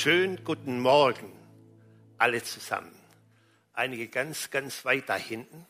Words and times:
Schönen 0.00 0.44
guten 0.44 0.78
Morgen, 0.78 1.32
alle 2.18 2.40
zusammen. 2.40 2.94
Einige 3.72 4.06
ganz, 4.06 4.48
ganz 4.48 4.84
weit 4.84 5.08
da 5.08 5.16
hinten. 5.16 5.66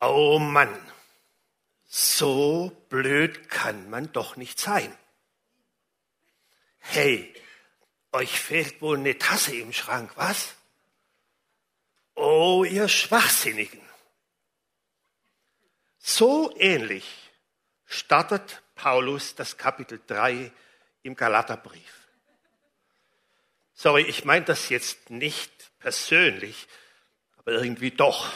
Oh 0.00 0.38
Mann, 0.38 0.78
so 1.86 2.70
blöd 2.88 3.48
kann 3.48 3.90
man 3.90 4.12
doch 4.12 4.36
nicht 4.36 4.60
sein. 4.60 4.96
Hey, 6.78 7.34
euch 8.12 8.38
fehlt 8.38 8.80
wohl 8.80 8.96
eine 8.96 9.18
Tasse 9.18 9.56
im 9.56 9.72
Schrank, 9.72 10.12
was? 10.14 10.54
Oh, 12.14 12.62
ihr 12.62 12.86
Schwachsinnigen. 12.86 13.82
So 15.98 16.54
ähnlich 16.56 17.25
startet 17.86 18.62
Paulus 18.74 19.34
das 19.34 19.56
Kapitel 19.56 20.00
3 20.06 20.52
im 21.02 21.16
Galaterbrief. 21.16 22.08
Sorry, 23.72 24.02
ich 24.02 24.24
meine 24.24 24.44
das 24.44 24.68
jetzt 24.68 25.10
nicht 25.10 25.70
persönlich, 25.78 26.66
aber 27.36 27.52
irgendwie 27.52 27.90
doch. 27.90 28.32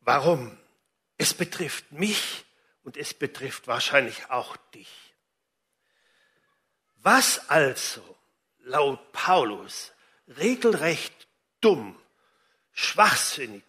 Warum? 0.00 0.58
Es 1.18 1.34
betrifft 1.34 1.92
mich 1.92 2.44
und 2.82 2.96
es 2.96 3.14
betrifft 3.14 3.66
wahrscheinlich 3.66 4.30
auch 4.30 4.56
dich. 4.74 5.14
Was 6.96 7.48
also 7.50 8.02
laut 8.60 9.12
Paulus 9.12 9.92
regelrecht 10.26 11.28
dumm, 11.60 12.00
schwachsinnig, 12.72 13.64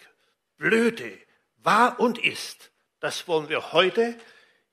blöde 0.58 1.20
war 1.58 2.00
und 2.00 2.18
ist, 2.18 2.72
das 3.06 3.28
wollen 3.28 3.50
wir 3.50 3.72
heute 3.72 4.18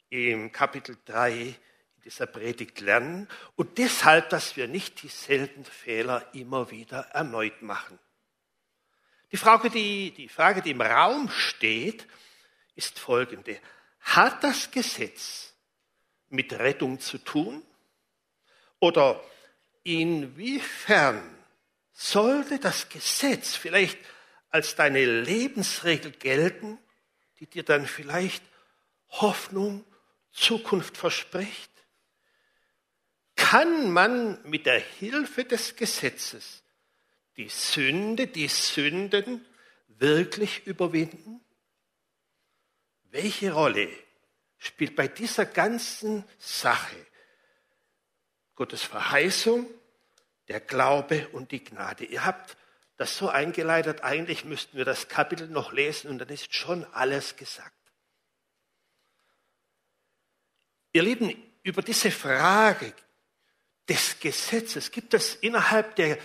im 0.08 0.52
Kapitel 0.52 0.96
3 1.04 1.54
dieser 2.02 2.26
Predigt 2.26 2.80
lernen 2.80 3.28
und 3.56 3.76
deshalb, 3.76 4.30
dass 4.30 4.56
wir 4.56 4.68
nicht 4.68 5.02
dieselben 5.02 5.66
Fehler 5.66 6.26
immer 6.32 6.70
wieder 6.70 7.00
erneut 7.12 7.60
machen. 7.60 7.98
Die 9.32 9.36
Frage, 9.36 9.68
die, 9.68 10.12
die 10.12 10.30
Frage, 10.30 10.62
die 10.62 10.70
im 10.70 10.80
Raum 10.80 11.28
steht, 11.28 12.06
ist 12.74 12.98
folgende. 12.98 13.60
Hat 14.00 14.42
das 14.42 14.70
Gesetz 14.70 15.52
mit 16.30 16.54
Rettung 16.54 17.00
zu 17.00 17.18
tun? 17.18 17.62
Oder 18.80 19.22
inwiefern 19.82 21.22
sollte 21.92 22.58
das 22.58 22.88
Gesetz 22.88 23.56
vielleicht 23.56 23.98
als 24.48 24.74
deine 24.74 25.04
Lebensregel 25.04 26.12
gelten, 26.12 26.78
die 27.42 27.46
dir 27.48 27.64
dann 27.64 27.86
vielleicht 27.86 28.44
Hoffnung, 29.08 29.84
Zukunft 30.30 30.96
verspricht? 30.96 31.72
Kann 33.34 33.90
man 33.90 34.40
mit 34.48 34.64
der 34.64 34.78
Hilfe 34.78 35.44
des 35.44 35.74
Gesetzes 35.74 36.62
die 37.36 37.48
Sünde, 37.48 38.28
die 38.28 38.46
Sünden 38.46 39.44
wirklich 39.88 40.68
überwinden? 40.68 41.40
Welche 43.10 43.52
Rolle 43.52 43.88
spielt 44.58 44.94
bei 44.94 45.08
dieser 45.08 45.44
ganzen 45.44 46.24
Sache 46.38 46.94
Gottes 48.54 48.84
Verheißung, 48.84 49.68
der 50.46 50.60
Glaube 50.60 51.26
und 51.32 51.50
die 51.50 51.64
Gnade? 51.64 52.04
Ihr 52.04 52.24
habt 52.24 52.56
das 53.02 53.16
so 53.16 53.28
eingeleitet, 53.28 54.04
eigentlich 54.04 54.44
müssten 54.44 54.76
wir 54.76 54.84
das 54.84 55.08
Kapitel 55.08 55.48
noch 55.48 55.72
lesen 55.72 56.08
und 56.08 56.20
dann 56.20 56.28
ist 56.28 56.54
schon 56.54 56.84
alles 56.92 57.34
gesagt. 57.34 57.74
Ihr 60.92 61.02
Lieben, 61.02 61.34
über 61.64 61.82
diese 61.82 62.12
Frage 62.12 62.94
des 63.88 64.20
Gesetzes 64.20 64.92
gibt 64.92 65.14
es 65.14 65.34
innerhalb 65.34 65.96
der 65.96 66.16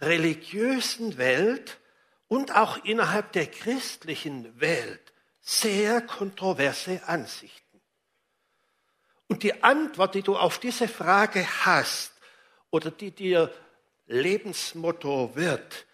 religiösen 0.00 1.18
Welt 1.18 1.78
und 2.26 2.56
auch 2.56 2.84
innerhalb 2.84 3.30
der 3.30 3.46
christlichen 3.46 4.60
Welt 4.60 5.12
sehr 5.40 6.00
kontroverse 6.00 7.00
Ansichten. 7.06 7.80
Und 9.28 9.44
die 9.44 9.62
Antwort, 9.62 10.16
die 10.16 10.22
du 10.22 10.36
auf 10.36 10.58
diese 10.58 10.88
Frage 10.88 11.46
hast 11.64 12.12
oder 12.70 12.90
die 12.90 13.12
dir 13.12 13.54
Lebensmotto 14.06 15.36
wird, 15.36 15.86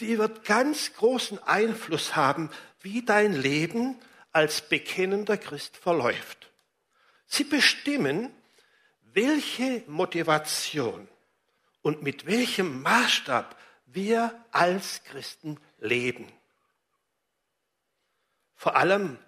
die 0.00 0.18
wird 0.18 0.44
ganz 0.44 0.94
großen 0.94 1.42
Einfluss 1.42 2.16
haben, 2.16 2.50
wie 2.80 3.02
dein 3.02 3.32
Leben 3.32 3.98
als 4.32 4.68
bekennender 4.68 5.36
Christ 5.36 5.76
verläuft. 5.76 6.50
Sie 7.26 7.44
bestimmen, 7.44 8.34
welche 9.12 9.84
Motivation 9.86 11.08
und 11.82 12.02
mit 12.02 12.26
welchem 12.26 12.82
Maßstab 12.82 13.56
wir 13.86 14.44
als 14.50 15.04
Christen 15.04 15.60
leben. 15.78 16.32
Vor 18.56 18.76
allem, 18.76 19.18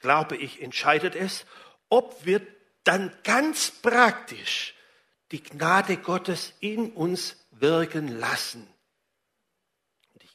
glaube 0.00 0.36
ich, 0.36 0.60
entscheidet 0.60 1.14
es, 1.14 1.46
ob 1.88 2.24
wir 2.26 2.44
dann 2.82 3.16
ganz 3.22 3.70
praktisch 3.70 4.74
die 5.30 5.42
Gnade 5.42 5.96
Gottes 5.96 6.52
in 6.60 6.90
uns 6.92 7.36
wirken 7.52 8.08
lassen 8.18 8.73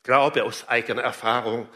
glaube 0.03 0.43
aus 0.43 0.67
eigener 0.67 1.01
Erfahrung, 1.01 1.69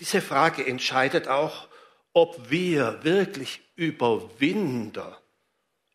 diese 0.00 0.20
Frage 0.20 0.66
entscheidet 0.66 1.28
auch, 1.28 1.68
ob 2.12 2.50
wir 2.50 3.04
wirklich 3.04 3.62
Überwinder, 3.74 5.20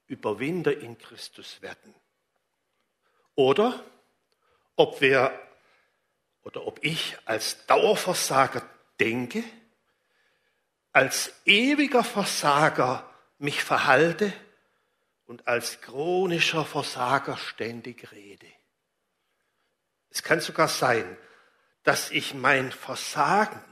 Überwinder 0.08 0.78
in 0.78 0.98
Christus 0.98 1.62
werden. 1.62 1.96
Oder 3.36 3.84
ob 4.76 5.02
wir 5.02 5.32
oder 6.44 6.66
ob 6.66 6.84
ich 6.84 7.18
als 7.26 7.66
Dauerversager 7.68 8.68
denke, 9.00 9.44
als 10.92 11.34
ewiger 11.46 12.04
Versager 12.04 13.10
mich 13.38 13.64
verhalte 13.64 14.34
und 15.26 15.48
als 15.48 15.82
chronischer 15.82 16.66
Versager 16.66 17.38
ständig 17.38 18.12
rede. 18.12 18.48
Es 20.12 20.24
kann 20.24 20.42
sogar 20.42 20.68
sein, 20.68 21.18
dass 21.84 22.12
ich 22.12 22.34
mein 22.34 22.72
Versagen, 22.72 23.64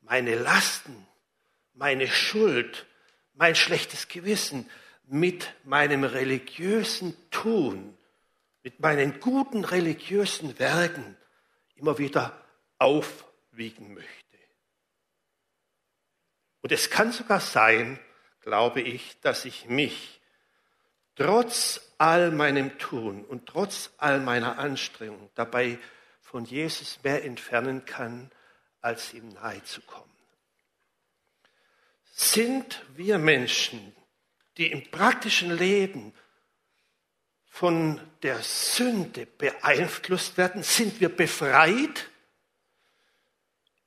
meine 0.00 0.36
Lasten, 0.36 1.06
meine 1.74 2.08
Schuld, 2.08 2.86
mein 3.34 3.54
schlechtes 3.54 4.08
Gewissen 4.08 4.70
mit 5.04 5.52
meinem 5.64 6.04
religiösen 6.04 7.16
Tun, 7.30 7.96
mit 8.62 8.80
meinen 8.80 9.20
guten 9.20 9.64
religiösen 9.64 10.58
Werken 10.58 11.16
immer 11.74 11.98
wieder 11.98 12.44
aufwiegen 12.78 13.94
möchte. 13.94 14.38
Und 16.62 16.72
es 16.72 16.90
kann 16.90 17.10
sogar 17.12 17.40
sein, 17.40 17.98
glaube 18.40 18.80
ich, 18.80 19.18
dass 19.20 19.44
ich 19.44 19.66
mich 19.66 20.20
trotz 21.16 21.89
all 22.00 22.30
meinem 22.30 22.78
Tun 22.78 23.26
und 23.26 23.46
trotz 23.46 23.90
all 23.98 24.20
meiner 24.20 24.58
Anstrengung 24.58 25.28
dabei 25.34 25.78
von 26.22 26.46
Jesus 26.46 26.98
mehr 27.04 27.24
entfernen 27.24 27.84
kann, 27.84 28.30
als 28.80 29.12
ihm 29.12 29.28
nahe 29.28 29.62
zu 29.64 29.82
kommen. 29.82 30.10
Sind 32.10 32.82
wir 32.96 33.18
Menschen, 33.18 33.94
die 34.56 34.72
im 34.72 34.90
praktischen 34.90 35.54
Leben 35.54 36.14
von 37.44 38.00
der 38.22 38.38
Sünde 38.38 39.26
beeinflusst 39.26 40.38
werden? 40.38 40.62
Sind 40.62 41.02
wir 41.02 41.14
befreit? 41.14 42.08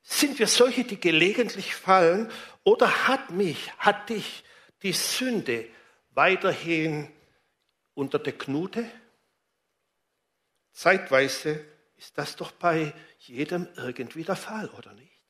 Sind 0.02 0.38
wir 0.38 0.46
solche, 0.46 0.84
die 0.84 1.00
gelegentlich 1.00 1.74
fallen? 1.74 2.30
Oder 2.62 3.08
hat 3.08 3.32
mich, 3.32 3.72
hat 3.78 4.08
dich 4.08 4.44
die 4.84 4.92
Sünde 4.92 5.66
weiterhin 6.10 7.10
unter 7.94 8.18
der 8.18 8.36
Knute? 8.36 8.88
Zeitweise 10.72 11.64
ist 11.96 12.18
das 12.18 12.36
doch 12.36 12.52
bei 12.52 12.92
jedem 13.18 13.68
irgendwie 13.76 14.24
der 14.24 14.36
Fall, 14.36 14.68
oder 14.70 14.92
nicht? 14.94 15.22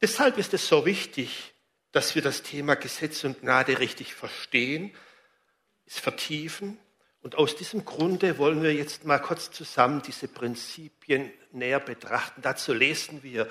Deshalb 0.00 0.36
ist 0.38 0.52
es 0.52 0.66
so 0.66 0.84
wichtig, 0.84 1.54
dass 1.92 2.14
wir 2.14 2.22
das 2.22 2.42
Thema 2.42 2.74
Gesetz 2.74 3.22
und 3.24 3.40
Gnade 3.40 3.78
richtig 3.78 4.14
verstehen, 4.14 4.94
es 5.86 5.98
vertiefen. 5.98 6.78
Und 7.20 7.36
aus 7.36 7.54
diesem 7.54 7.84
Grunde 7.84 8.38
wollen 8.38 8.62
wir 8.62 8.74
jetzt 8.74 9.04
mal 9.04 9.18
kurz 9.18 9.52
zusammen 9.52 10.02
diese 10.02 10.26
Prinzipien 10.26 11.32
näher 11.52 11.78
betrachten. 11.78 12.42
Dazu 12.42 12.72
lesen 12.72 13.22
wir 13.22 13.48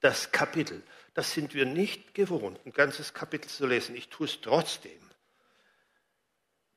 das 0.00 0.32
Kapitel. 0.32 0.82
Das 1.14 1.32
sind 1.32 1.54
wir 1.54 1.64
nicht 1.64 2.12
gewohnt, 2.12 2.60
ein 2.66 2.72
ganzes 2.72 3.14
Kapitel 3.14 3.48
zu 3.48 3.66
lesen. 3.66 3.96
Ich 3.96 4.08
tue 4.08 4.26
es 4.26 4.40
trotzdem. 4.42 5.05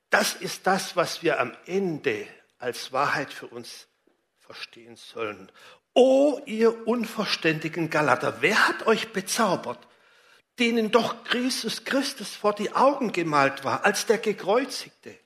Das 0.10 0.34
ist 0.34 0.66
das, 0.66 0.96
was 0.96 1.22
wir 1.24 1.40
am 1.40 1.56
Ende 1.66 2.28
als 2.58 2.92
Wahrheit 2.92 3.32
für 3.32 3.48
uns 3.48 3.88
verstehen 4.40 4.96
sollen. 4.96 5.52
O 5.94 6.42
ihr 6.46 6.88
unverständigen 6.88 7.90
Galater, 7.90 8.42
wer 8.42 8.68
hat 8.68 8.88
euch 8.88 9.12
bezaubert, 9.14 9.88
denen 10.58 10.92
doch 10.92 11.24
Christus 11.24 11.84
Christus 11.86 12.36
vor 12.36 12.54
die 12.54 12.74
Augen 12.74 13.12
gemalt 13.12 13.64
war, 13.64 13.86
als 13.86 14.06
der 14.06 14.18
Gekreuzigte? 14.18 15.18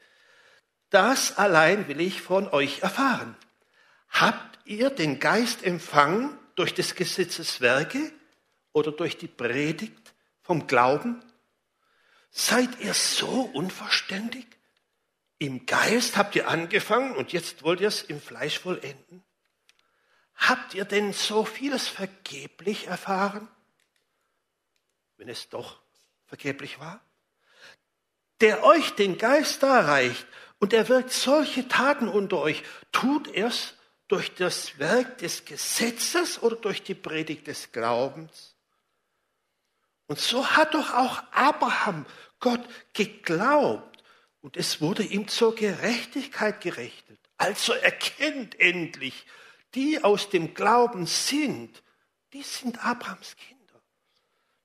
Das 0.89 1.37
allein 1.37 1.87
will 1.87 2.01
ich 2.01 2.21
von 2.21 2.49
euch 2.49 2.81
erfahren. 2.81 3.35
Habt 4.09 4.59
ihr 4.65 4.89
den 4.89 5.19
Geist 5.19 5.63
empfangen 5.63 6.37
durch 6.55 6.73
des 6.73 6.95
Gesetzes 6.95 7.61
Werke 7.61 8.11
oder 8.73 8.91
durch 8.91 9.17
die 9.17 9.27
Predigt 9.27 10.13
vom 10.41 10.67
Glauben? 10.67 11.23
Seid 12.29 12.79
ihr 12.79 12.93
so 12.93 13.49
unverständig? 13.53 14.45
Im 15.43 15.65
Geist 15.65 16.15
habt 16.15 16.37
ihr 16.37 16.47
angefangen 16.47 17.17
und 17.17 17.33
jetzt 17.33 17.63
wollt 17.63 17.81
ihr 17.81 17.89
es 17.89 18.01
im 18.01 18.21
Fleisch 18.21 18.59
vollenden? 18.59 19.25
Habt 20.35 20.73
ihr 20.73 20.85
denn 20.85 21.11
so 21.11 21.43
vieles 21.43 21.89
vergeblich 21.89 22.87
erfahren, 22.87 23.49
wenn 25.17 25.27
es 25.27 25.49
doch 25.49 25.81
vergeblich 26.27 26.79
war? 26.79 27.01
Der 28.39 28.63
euch 28.63 28.91
den 28.91 29.17
Geist 29.17 29.61
darreicht 29.63 30.25
und 30.59 30.71
er 30.71 30.87
wirkt 30.87 31.11
solche 31.11 31.67
Taten 31.67 32.07
unter 32.07 32.37
euch, 32.37 32.63
tut 32.93 33.27
er's 33.27 33.73
durch 34.07 34.33
das 34.35 34.79
Werk 34.79 35.17
des 35.17 35.43
Gesetzes 35.43 36.41
oder 36.41 36.55
durch 36.55 36.83
die 36.83 36.95
Predigt 36.95 37.47
des 37.47 37.73
Glaubens? 37.73 38.55
Und 40.07 40.19
so 40.19 40.51
hat 40.51 40.73
doch 40.73 40.93
auch 40.93 41.21
Abraham 41.33 42.05
Gott 42.39 42.63
geglaubt 42.93 43.92
und 44.43 44.57
es 44.57 44.81
wurde 44.81 45.03
ihm 45.03 45.29
zur 45.29 45.55
Gerechtigkeit 45.55 46.59
gerechnet. 46.59 47.17
Also 47.37 47.71
erkennt 47.71 48.59
endlich, 48.59 49.25
die 49.73 50.03
aus 50.03 50.29
dem 50.29 50.53
Glauben 50.53 51.05
sind, 51.05 51.81
die 52.33 52.43
sind 52.43 52.85
Abrahams 52.85 53.37
Kinder. 53.37 53.81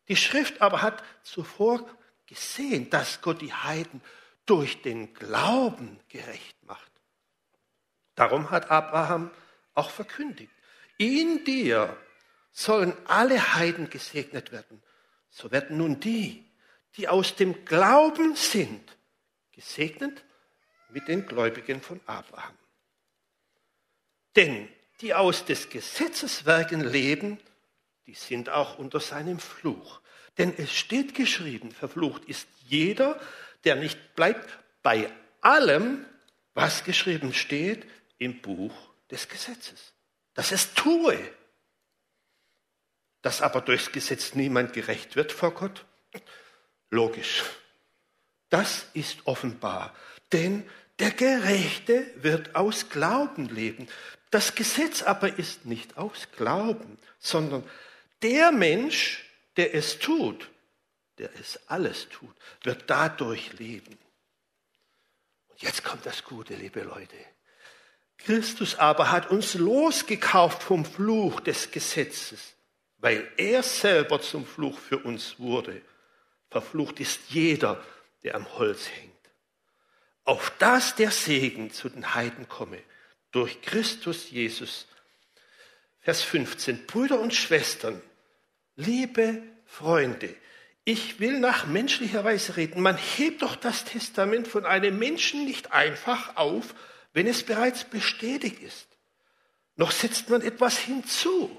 Die 0.08 0.16
Schrift 0.16 0.60
aber 0.60 0.82
hat 0.82 1.04
zuvor 1.22 1.88
gesehen, 2.26 2.90
dass 2.90 3.22
Gott 3.22 3.40
die 3.40 3.54
Heiden 3.54 4.02
durch 4.46 4.82
den 4.82 5.14
Glauben 5.14 6.00
gerecht 6.08 6.60
macht. 6.64 6.90
Darum 8.16 8.50
hat 8.50 8.72
Abraham 8.72 9.30
auch 9.74 9.90
verkündigt, 9.90 10.52
in 10.96 11.44
dir 11.44 11.96
sollen 12.50 12.96
alle 13.06 13.54
Heiden 13.54 13.90
gesegnet 13.90 14.50
werden. 14.50 14.82
So 15.30 15.52
werden 15.52 15.76
nun 15.76 16.00
die, 16.00 16.44
die 16.96 17.06
aus 17.06 17.36
dem 17.36 17.64
Glauben 17.64 18.34
sind, 18.34 18.97
gesegnet 19.58 20.22
mit 20.90 21.08
den 21.08 21.26
Gläubigen 21.26 21.80
von 21.80 22.00
Abraham. 22.06 22.56
Denn 24.36 24.68
die 25.00 25.14
aus 25.14 25.44
des 25.44 25.68
Gesetzes 25.68 26.46
Werken 26.46 26.80
leben, 26.80 27.40
die 28.06 28.14
sind 28.14 28.50
auch 28.50 28.78
unter 28.78 29.00
seinem 29.00 29.40
Fluch. 29.40 30.00
Denn 30.38 30.56
es 30.56 30.72
steht 30.72 31.16
geschrieben, 31.16 31.72
verflucht 31.72 32.24
ist 32.26 32.46
jeder, 32.66 33.20
der 33.64 33.74
nicht 33.74 34.14
bleibt 34.14 34.48
bei 34.84 35.10
allem, 35.40 36.06
was 36.54 36.84
geschrieben 36.84 37.34
steht 37.34 37.84
im 38.18 38.40
Buch 38.40 38.74
des 39.10 39.28
Gesetzes. 39.28 39.92
Dass 40.34 40.52
es 40.52 40.72
tue. 40.72 41.18
Dass 43.22 43.42
aber 43.42 43.60
durchs 43.60 43.90
Gesetz 43.90 44.36
niemand 44.36 44.72
gerecht 44.72 45.16
wird 45.16 45.32
vor 45.32 45.52
Gott, 45.52 45.84
logisch. 46.90 47.42
Das 48.50 48.86
ist 48.94 49.18
offenbar. 49.26 49.94
Denn 50.32 50.68
der 50.98 51.10
Gerechte 51.10 52.06
wird 52.16 52.54
aus 52.54 52.88
Glauben 52.88 53.48
leben. 53.48 53.88
Das 54.30 54.54
Gesetz 54.54 55.02
aber 55.02 55.38
ist 55.38 55.64
nicht 55.64 55.96
aus 55.96 56.28
Glauben, 56.36 56.98
sondern 57.18 57.64
der 58.22 58.52
Mensch, 58.52 59.24
der 59.56 59.74
es 59.74 59.98
tut, 59.98 60.50
der 61.18 61.30
es 61.40 61.60
alles 61.68 62.08
tut, 62.08 62.34
wird 62.62 62.84
dadurch 62.88 63.52
leben. 63.58 63.96
Und 65.48 65.62
jetzt 65.62 65.84
kommt 65.84 66.04
das 66.04 66.24
Gute, 66.24 66.54
liebe 66.54 66.82
Leute. 66.82 67.16
Christus 68.18 68.74
aber 68.74 69.10
hat 69.10 69.30
uns 69.30 69.54
losgekauft 69.54 70.62
vom 70.62 70.84
Fluch 70.84 71.40
des 71.40 71.70
Gesetzes, 71.70 72.54
weil 72.98 73.30
er 73.36 73.62
selber 73.62 74.20
zum 74.20 74.44
Fluch 74.44 74.78
für 74.78 74.98
uns 74.98 75.38
wurde. 75.38 75.80
Verflucht 76.50 76.98
ist 76.98 77.20
jeder, 77.28 77.82
der 78.22 78.34
am 78.34 78.58
Holz 78.58 78.88
hängt. 78.88 79.14
Auf 80.24 80.52
das 80.58 80.94
der 80.94 81.10
Segen 81.10 81.70
zu 81.70 81.88
den 81.88 82.14
Heiden 82.14 82.48
komme 82.48 82.78
durch 83.30 83.62
Christus 83.62 84.30
Jesus. 84.30 84.86
Vers 86.00 86.22
15. 86.22 86.86
Brüder 86.86 87.20
und 87.20 87.34
Schwestern, 87.34 88.02
liebe 88.76 89.42
Freunde, 89.64 90.34
ich 90.84 91.20
will 91.20 91.38
nach 91.38 91.66
menschlicher 91.66 92.24
Weise 92.24 92.56
reden. 92.56 92.80
Man 92.80 92.96
hebt 92.96 93.42
doch 93.42 93.56
das 93.56 93.84
Testament 93.84 94.48
von 94.48 94.64
einem 94.64 94.98
Menschen 94.98 95.44
nicht 95.44 95.72
einfach 95.72 96.36
auf, 96.36 96.74
wenn 97.12 97.26
es 97.26 97.42
bereits 97.42 97.84
bestätigt 97.84 98.62
ist. 98.62 98.86
Noch 99.76 99.92
setzt 99.92 100.30
man 100.30 100.40
etwas 100.40 100.78
hinzu. 100.78 101.56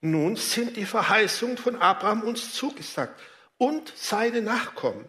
Nun 0.00 0.36
sind 0.36 0.76
die 0.76 0.86
Verheißungen 0.86 1.58
von 1.58 1.76
Abraham 1.76 2.22
uns 2.22 2.52
zugesagt 2.52 3.20
und 3.58 3.92
seine 3.96 4.42
Nachkommen. 4.42 5.08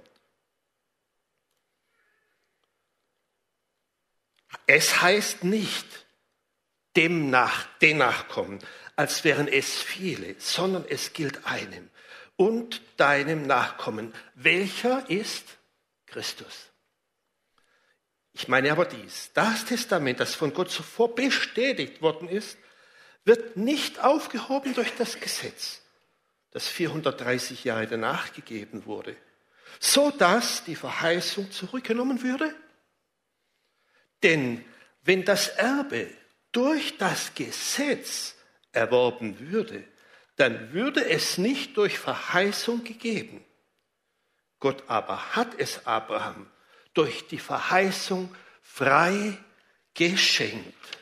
Es 4.65 5.01
heißt 5.01 5.43
nicht 5.43 5.85
dem 6.95 7.29
nach, 7.29 7.67
den 7.79 7.97
Nachkommen, 7.97 8.59
als 8.95 9.23
wären 9.23 9.47
es 9.47 9.81
viele, 9.81 10.35
sondern 10.39 10.85
es 10.89 11.13
gilt 11.13 11.45
einem 11.45 11.89
und 12.35 12.81
deinem 12.97 13.45
Nachkommen. 13.45 14.13
Welcher 14.33 15.09
ist 15.09 15.45
Christus? 16.05 16.71
Ich 18.33 18.47
meine 18.47 18.71
aber 18.71 18.85
dies, 18.85 19.31
das 19.33 19.65
Testament, 19.65 20.19
das 20.19 20.35
von 20.35 20.53
Gott 20.53 20.69
zuvor 20.69 21.15
bestätigt 21.15 22.01
worden 22.01 22.27
ist, 22.27 22.57
wird 23.25 23.57
nicht 23.57 23.99
aufgehoben 23.99 24.73
durch 24.73 24.95
das 24.95 25.19
Gesetz, 25.19 25.81
das 26.51 26.67
430 26.67 27.63
Jahre 27.63 27.87
danach 27.87 28.33
gegeben 28.33 28.85
wurde, 28.85 29.15
so 29.79 30.11
dass 30.11 30.63
die 30.63 30.75
Verheißung 30.75 31.51
zurückgenommen 31.51 32.21
würde 32.23 32.53
denn 34.23 34.63
wenn 35.03 35.23
das 35.23 35.49
Erbe 35.49 36.09
durch 36.51 36.97
das 36.97 37.33
Gesetz 37.35 38.35
erworben 38.71 39.39
würde, 39.51 39.83
dann 40.35 40.73
würde 40.73 41.07
es 41.09 41.37
nicht 41.37 41.77
durch 41.77 41.97
Verheißung 41.97 42.83
gegeben. 42.83 43.43
Gott 44.59 44.83
aber 44.87 45.35
hat 45.35 45.59
es 45.59 45.85
Abraham 45.85 46.49
durch 46.93 47.27
die 47.27 47.39
Verheißung 47.39 48.33
frei 48.61 49.37
geschenkt. 49.93 50.97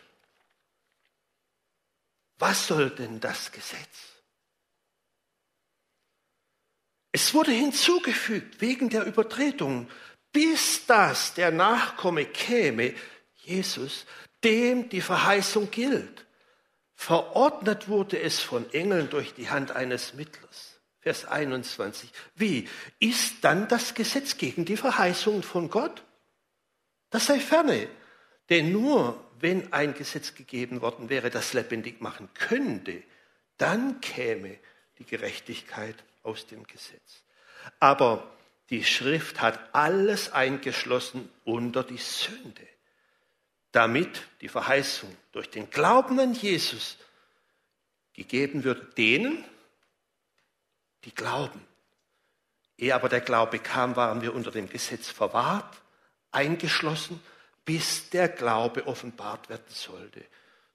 Was 2.38 2.68
soll 2.68 2.90
denn 2.90 3.20
das 3.20 3.52
Gesetz? 3.52 4.15
Es 7.16 7.34
wurde 7.34 7.52
hinzugefügt 7.52 8.60
wegen 8.60 8.90
der 8.90 9.06
Übertretung 9.06 9.88
bis 10.34 10.86
das 10.86 11.34
der 11.34 11.50
Nachkomme 11.50 12.26
käme, 12.26 12.94
Jesus, 13.38 14.06
dem 14.44 14.90
die 14.90 15.00
Verheißung 15.00 15.72
gilt. 15.72 16.26
Verordnet 16.94 17.88
wurde 17.88 18.20
es 18.20 18.42
von 18.42 18.70
Engeln 18.74 19.10
durch 19.10 19.34
die 19.34 19.50
Hand 19.50 19.72
eines 19.72 20.14
Mittlers. 20.14 20.82
Vers 21.00 21.24
21. 21.24 22.10
Wie? 22.36 22.68
Ist 23.00 23.36
dann 23.44 23.70
das 23.70 23.94
Gesetz 23.94 24.36
gegen 24.36 24.66
die 24.66 24.76
Verheißungen 24.76 25.42
von 25.42 25.70
Gott? 25.70 26.04
Das 27.12 27.28
sei 27.28 27.40
ferne. 27.40 27.88
Denn 28.50 28.74
nur 28.74 29.24
wenn 29.40 29.72
ein 29.72 29.94
Gesetz 29.94 30.36
gegeben 30.36 30.82
worden 30.82 31.08
wäre, 31.08 31.30
das 31.30 31.54
lebendig 31.54 32.02
machen 32.02 32.28
könnte, 32.34 33.04
dann 33.58 34.02
käme 34.02 34.58
die 35.00 35.06
Gerechtigkeit 35.06 35.96
aus 36.26 36.48
dem 36.48 36.66
Gesetz. 36.66 37.24
Aber 37.80 38.32
die 38.70 38.84
Schrift 38.84 39.42
hat 39.42 39.74
alles 39.74 40.32
eingeschlossen 40.32 41.30
unter 41.44 41.84
die 41.84 41.98
Sünde, 41.98 42.68
damit 43.72 44.24
die 44.42 44.48
Verheißung 44.48 45.16
durch 45.32 45.50
den 45.50 45.70
Glauben 45.70 46.20
an 46.20 46.34
Jesus 46.34 46.98
gegeben 48.14 48.64
wird 48.64 48.98
denen, 48.98 49.44
die 51.04 51.14
glauben. 51.14 51.66
Ehe 52.78 52.96
aber 52.96 53.10
der 53.10 53.22
Glaube 53.22 53.60
kam, 53.60 53.96
waren 53.96 54.22
wir 54.22 54.34
unter 54.34 54.52
dem 54.52 54.70
Gesetz 54.70 55.10
verwahrt, 55.10 55.82
eingeschlossen, 56.32 57.22
bis 57.64 58.10
der 58.10 58.30
Glaube 58.30 58.88
offenbart 58.88 59.50
werden 59.50 59.66
sollte. 59.70 60.24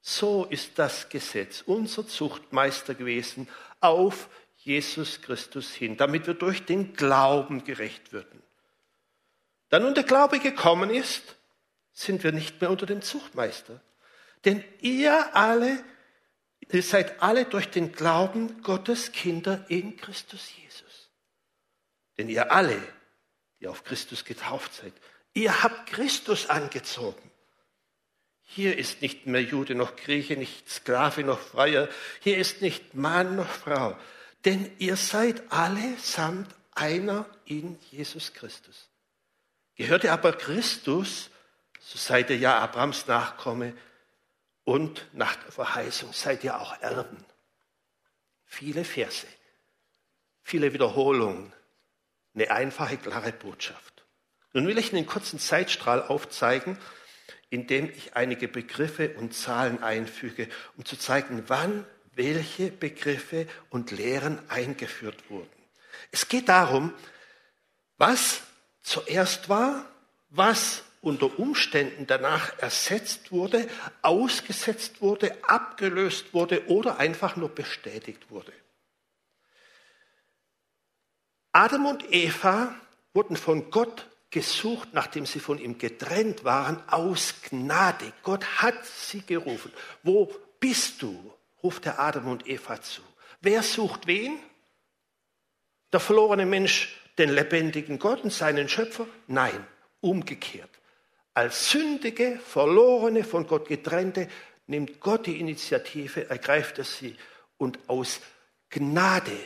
So 0.00 0.46
ist 0.46 0.78
das 0.78 1.08
Gesetz 1.08 1.62
unser 1.66 2.06
Zuchtmeister 2.06 2.94
gewesen 2.94 3.48
auf 3.80 4.28
Jesus 4.62 5.22
Christus 5.22 5.72
hin, 5.72 5.96
damit 5.96 6.26
wir 6.26 6.34
durch 6.34 6.64
den 6.64 6.92
Glauben 6.92 7.64
gerecht 7.64 8.12
würden. 8.12 8.42
Da 9.70 9.78
nun 9.78 9.94
der 9.94 10.04
Glaube 10.04 10.38
gekommen 10.38 10.90
ist, 10.90 11.36
sind 11.92 12.24
wir 12.24 12.32
nicht 12.32 12.60
mehr 12.60 12.70
unter 12.70 12.86
dem 12.86 13.02
Zuchtmeister. 13.02 13.80
Denn 14.44 14.62
ihr 14.80 15.34
alle, 15.34 15.82
ihr 16.70 16.82
seid 16.82 17.22
alle 17.22 17.44
durch 17.44 17.70
den 17.70 17.92
Glauben 17.92 18.62
Gottes 18.62 19.12
Kinder 19.12 19.64
in 19.68 19.96
Christus 19.96 20.50
Jesus. 20.56 21.10
Denn 22.18 22.28
ihr 22.28 22.52
alle, 22.52 22.80
die 23.60 23.68
auf 23.68 23.84
Christus 23.84 24.24
getauft 24.24 24.74
seid, 24.74 24.92
ihr 25.34 25.62
habt 25.62 25.90
Christus 25.90 26.48
angezogen. 26.48 27.30
Hier 28.42 28.76
ist 28.76 29.00
nicht 29.00 29.26
mehr 29.26 29.42
Jude 29.42 29.74
noch 29.76 29.94
Grieche, 29.94 30.36
nicht 30.36 30.68
Sklave 30.68 31.22
noch 31.22 31.38
Freier, 31.38 31.88
hier 32.20 32.36
ist 32.36 32.62
nicht 32.62 32.94
Mann 32.94 33.36
noch 33.36 33.48
Frau, 33.48 33.96
denn 34.44 34.70
ihr 34.78 34.96
seid 34.96 35.42
alle 35.50 35.96
samt 35.98 36.54
einer 36.72 37.26
in 37.44 37.78
Jesus 37.90 38.32
Christus. 38.32 38.88
Gehörte 39.76 40.12
aber 40.12 40.32
Christus, 40.32 41.30
so 41.80 41.98
seid 41.98 42.30
ihr 42.30 42.38
ja 42.38 42.58
Abrahams 42.58 43.06
Nachkomme 43.06 43.74
und 44.64 45.06
nach 45.12 45.36
der 45.36 45.52
Verheißung 45.52 46.12
seid 46.12 46.44
ihr 46.44 46.58
auch 46.58 46.80
Erben. 46.80 47.24
Viele 48.44 48.84
Verse, 48.84 49.26
viele 50.42 50.72
Wiederholungen, 50.72 51.52
eine 52.34 52.50
einfache, 52.50 52.96
klare 52.96 53.32
Botschaft. 53.32 54.04
Nun 54.52 54.66
will 54.66 54.78
ich 54.78 54.92
einen 54.92 55.06
kurzen 55.06 55.38
Zeitstrahl 55.38 56.02
aufzeigen, 56.02 56.78
indem 57.50 57.90
ich 57.90 58.16
einige 58.16 58.48
Begriffe 58.48 59.14
und 59.16 59.34
Zahlen 59.34 59.82
einfüge, 59.82 60.48
um 60.76 60.84
zu 60.84 60.96
zeigen, 60.96 61.44
wann 61.48 61.86
welche 62.12 62.70
Begriffe 62.70 63.46
und 63.70 63.90
Lehren 63.90 64.38
eingeführt 64.48 65.30
wurden. 65.30 65.48
Es 66.10 66.28
geht 66.28 66.48
darum, 66.48 66.92
was 67.98 68.42
zuerst 68.82 69.48
war, 69.48 69.84
was 70.30 70.82
unter 71.02 71.38
Umständen 71.38 72.06
danach 72.06 72.58
ersetzt 72.58 73.32
wurde, 73.32 73.68
ausgesetzt 74.02 75.00
wurde, 75.00 75.36
abgelöst 75.44 76.34
wurde 76.34 76.68
oder 76.68 76.98
einfach 76.98 77.36
nur 77.36 77.48
bestätigt 77.48 78.30
wurde. 78.30 78.52
Adam 81.52 81.86
und 81.86 82.12
Eva 82.12 82.74
wurden 83.12 83.36
von 83.36 83.70
Gott 83.70 84.06
gesucht, 84.30 84.90
nachdem 84.92 85.26
sie 85.26 85.40
von 85.40 85.58
ihm 85.58 85.78
getrennt 85.78 86.44
waren, 86.44 86.82
aus 86.88 87.34
Gnade. 87.48 88.12
Gott 88.22 88.44
hat 88.62 88.86
sie 88.86 89.22
gerufen. 89.22 89.72
Wo 90.02 90.32
bist 90.60 91.02
du? 91.02 91.32
Ruft 91.62 91.86
er 91.86 91.98
Adam 91.98 92.28
und 92.28 92.48
Eva 92.48 92.80
zu. 92.80 93.02
Wer 93.40 93.62
sucht 93.62 94.06
wen? 94.06 94.38
Der 95.92 96.00
verlorene 96.00 96.46
Mensch 96.46 96.96
den 97.18 97.30
lebendigen 97.30 97.98
Gott 97.98 98.22
und 98.24 98.32
seinen 98.32 98.68
Schöpfer? 98.68 99.06
Nein, 99.26 99.66
umgekehrt. 100.00 100.70
Als 101.34 101.70
sündige, 101.70 102.38
verlorene, 102.38 103.24
von 103.24 103.46
Gott 103.46 103.68
getrennte, 103.68 104.28
nimmt 104.66 105.00
Gott 105.00 105.26
die 105.26 105.40
Initiative, 105.40 106.28
ergreift 106.28 106.78
er 106.78 106.84
sie 106.84 107.16
und 107.56 107.78
aus 107.88 108.20
Gnade 108.70 109.36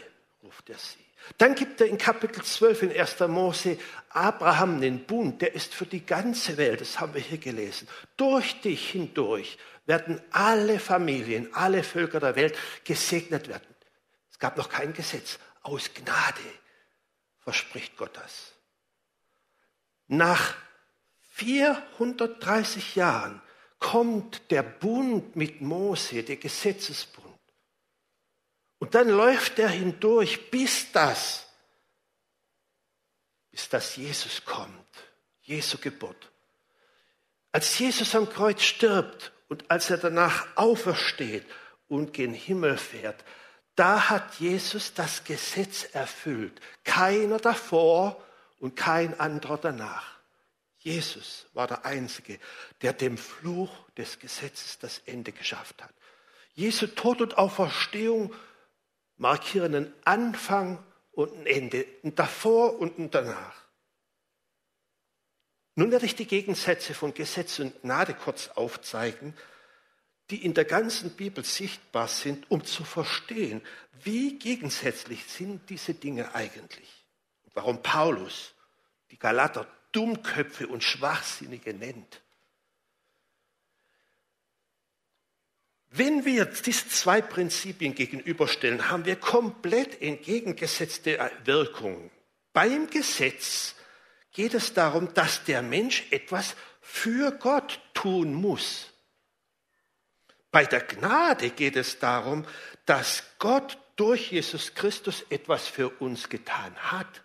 ruft 0.43 0.69
er 0.71 0.79
sie. 0.79 0.99
Dann 1.39 1.55
gibt 1.55 1.81
er 1.81 1.87
in 1.87 1.97
Kapitel 1.97 2.43
12 2.43 2.83
in 2.83 2.93
1. 2.93 3.21
Mose 3.29 3.79
Abraham 4.11 4.81
den 4.81 5.05
Bund, 5.05 5.41
der 5.41 5.55
ist 5.55 5.75
für 5.75 5.87
die 5.87 6.05
ganze 6.05 6.57
Welt, 6.59 6.83
das 6.83 7.01
haben 7.01 7.15
wir 7.15 7.21
hier 7.21 7.39
gelesen. 7.39 7.89
Durch 8.17 8.61
dich 8.61 8.91
hindurch 8.91 9.57
werden 9.87 10.21
alle 10.31 10.79
Familien, 10.79 11.53
alle 11.55 11.83
Völker 11.85 12.21
der 12.21 12.37
Welt 12.37 12.57
gesegnet 12.85 13.49
werden. 13.49 13.75
Es 14.31 14.39
gab 14.39 14.57
noch 14.57 14.69
kein 14.69 14.93
Gesetz. 14.93 15.39
Aus 15.63 15.93
Gnade 15.95 16.41
verspricht 17.39 17.97
Gott 17.97 18.17
das. 18.17 18.53
Nach 20.07 20.55
430 21.31 22.97
Jahren 22.97 23.43
kommt 23.79 24.51
der 24.51 24.63
Bund 24.63 25.37
mit 25.37 25.61
Mose, 25.61 26.23
der 26.23 26.37
Gesetzesbund. 26.37 27.25
Und 28.79 28.95
dann 28.95 29.09
läuft 29.09 29.59
er 29.59 29.69
hindurch, 29.69 30.51
bis 30.51 30.93
das, 30.93 31.47
bis 33.51 33.69
das 33.69 33.97
Jesus 33.97 34.45
kommt, 34.45 34.89
Jesu 35.43 35.79
Geburt. 35.79 36.31
Als 37.53 37.79
Jesus 37.79 38.15
am 38.15 38.29
Kreuz 38.29 38.63
stirbt 38.63 39.34
und 39.55 39.71
als 39.71 39.89
er 39.89 39.99
danach 39.99 40.49
aufersteht 40.57 41.47
und 41.87 42.13
gen 42.13 42.35
Himmel 42.35 42.77
fährt, 42.77 43.23
da 43.77 44.11
hat 44.11 44.35
Jesus 44.41 44.95
das 44.95 45.23
Gesetz 45.23 45.85
erfüllt. 45.93 46.61
Keiner 46.83 47.39
davor 47.39 48.21
und 48.59 48.75
kein 48.75 49.21
anderer 49.21 49.59
danach. 49.59 50.19
Jesus 50.79 51.47
war 51.53 51.69
der 51.69 51.85
Einzige, 51.85 52.41
der 52.83 52.95
dem 52.95 53.17
Fluch 53.17 53.71
des 53.97 54.19
Gesetzes 54.19 54.81
das 54.81 55.01
Ende 55.07 55.31
geschafft 55.31 55.85
hat. 55.85 55.95
Jesu 56.55 56.89
Tod 56.89 57.21
und 57.21 57.39
Auferstehung 57.39 58.35
markieren 59.19 59.77
einen 59.77 59.95
Anfang 60.05 60.85
und 61.13 61.33
ein 61.33 61.47
Ende, 61.47 61.87
ein 62.03 62.17
davor 62.17 62.81
und 62.81 62.99
ein 62.99 63.13
danach. 63.13 63.64
Nun 65.77 65.91
werde 65.91 66.07
ich 66.07 66.15
die 66.15 66.27
Gegensätze 66.27 66.95
von 66.95 67.15
Gesetz 67.15 67.59
und 67.59 67.83
Gnade 67.83 68.15
kurz 68.15 68.49
aufzeigen, 68.49 69.35
die 70.31 70.45
in 70.45 70.55
der 70.55 70.65
ganzen 70.65 71.11
Bibel 71.11 71.45
sichtbar 71.45 72.09
sind, 72.09 72.51
um 72.51 72.65
zu 72.65 72.85
verstehen, 72.85 73.61
wie 74.03 74.39
gegensätzlich 74.39 75.25
sind 75.25 75.69
diese 75.69 75.95
Dinge 75.95 76.35
eigentlich. 76.35 77.07
Warum 77.53 77.83
Paulus 77.83 78.55
die 79.11 79.19
Galater 79.19 79.67
Dummköpfe 79.95 80.67
und 80.67 80.83
Schwachsinnige 80.83 81.73
nennt. 81.73 82.21
Wenn 85.91 86.25
wir 86.25 86.47
diese 86.47 86.89
zwei 86.89 87.23
Prinzipien 87.23 87.95
gegenüberstellen, 87.95 88.91
haben 88.91 89.05
wir 89.05 89.15
komplett 89.15 90.03
entgegengesetzte 90.03 91.31
Wirkungen. 91.45 92.11
Beim 92.53 92.91
Gesetz 92.91 93.77
geht 94.35 94.53
es 94.53 94.75
darum, 94.75 95.15
dass 95.15 95.45
der 95.45 95.63
Mensch 95.63 96.05
etwas 96.11 96.55
für 96.83 97.31
Gott 97.33 97.81
tun 97.95 98.35
muss. 98.35 98.93
Bei 100.51 100.67
der 100.67 100.83
Gnade 100.83 101.51
geht 101.51 101.77
es 101.77 101.99
darum, 101.99 102.47
dass 102.85 103.23
Gott 103.39 103.79
durch 103.97 104.33
Jesus 104.33 104.75
Christus 104.75 105.25
etwas 105.31 105.67
für 105.67 105.89
uns 106.01 106.29
getan 106.29 106.77
hat. 106.77 107.23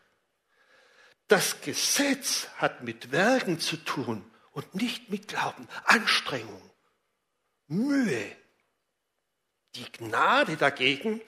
Das 1.28 1.62
Gesetz 1.62 2.48
hat 2.58 2.84
mit 2.84 3.12
Werken 3.12 3.60
zu 3.60 3.78
tun 3.78 4.24
und 4.52 4.74
nicht 4.76 5.10
mit 5.10 5.28
Glauben, 5.28 5.68
Anstrengung, 5.86 6.62
Mühe. 7.68 8.36
Die 9.76 9.92
Gnade 9.92 10.58
dagegen 10.58 11.22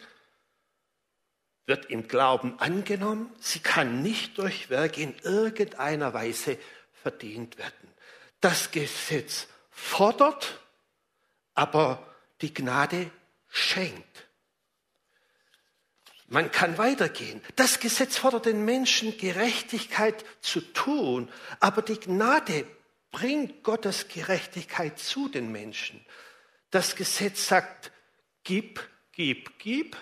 wird 1.71 1.85
im 1.85 2.09
Glauben 2.09 2.59
angenommen. 2.59 3.33
Sie 3.39 3.59
kann 3.59 4.01
nicht 4.01 4.37
durch 4.37 4.69
Werke 4.69 5.01
in 5.01 5.15
irgendeiner 5.23 6.13
Weise 6.13 6.57
verdient 7.01 7.57
werden. 7.57 7.93
Das 8.41 8.71
Gesetz 8.71 9.47
fordert, 9.69 10.59
aber 11.53 12.05
die 12.41 12.53
Gnade 12.53 13.09
schenkt. 13.47 14.27
Man 16.27 16.51
kann 16.51 16.77
weitergehen. 16.77 17.41
Das 17.55 17.79
Gesetz 17.79 18.17
fordert 18.17 18.47
den 18.47 18.65
Menschen, 18.65 19.17
Gerechtigkeit 19.17 20.25
zu 20.41 20.59
tun, 20.59 21.29
aber 21.61 21.83
die 21.83 22.01
Gnade 22.01 22.65
bringt 23.11 23.63
Gottes 23.63 24.09
Gerechtigkeit 24.09 24.99
zu 24.99 25.29
den 25.29 25.53
Menschen. 25.53 26.05
Das 26.69 26.97
Gesetz 26.97 27.47
sagt, 27.47 27.93
gib, 28.43 28.81
gib, 29.13 29.57
gib. 29.57 29.95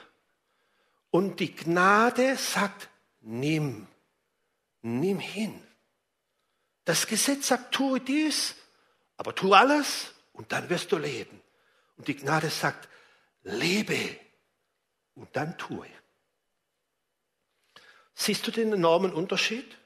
Und 1.12 1.40
die 1.40 1.56
Gnade 1.56 2.38
sagt, 2.38 2.90
nimm, 3.22 3.88
nimm 4.82 5.20
hin. 5.20 5.62
Das 6.86 7.08
Gesetz 7.08 7.48
sagt, 7.48 7.74
tue 7.74 8.00
dies, 8.00 8.56
aber 9.18 9.36
tu 9.36 9.54
alles 9.54 10.14
und 10.34 10.52
dann 10.52 10.70
wirst 10.70 10.92
du 10.92 10.98
leben. 10.98 11.42
Und 11.98 12.08
die 12.08 12.16
Gnade 12.16 12.50
sagt, 12.50 12.88
lebe 13.44 14.18
und 15.16 15.36
dann 15.36 15.58
tue. 15.58 15.88
Siehst 18.14 18.46
du 18.48 18.52
den 18.52 18.74
enormen 18.74 19.14
Unterschied? 19.14 19.78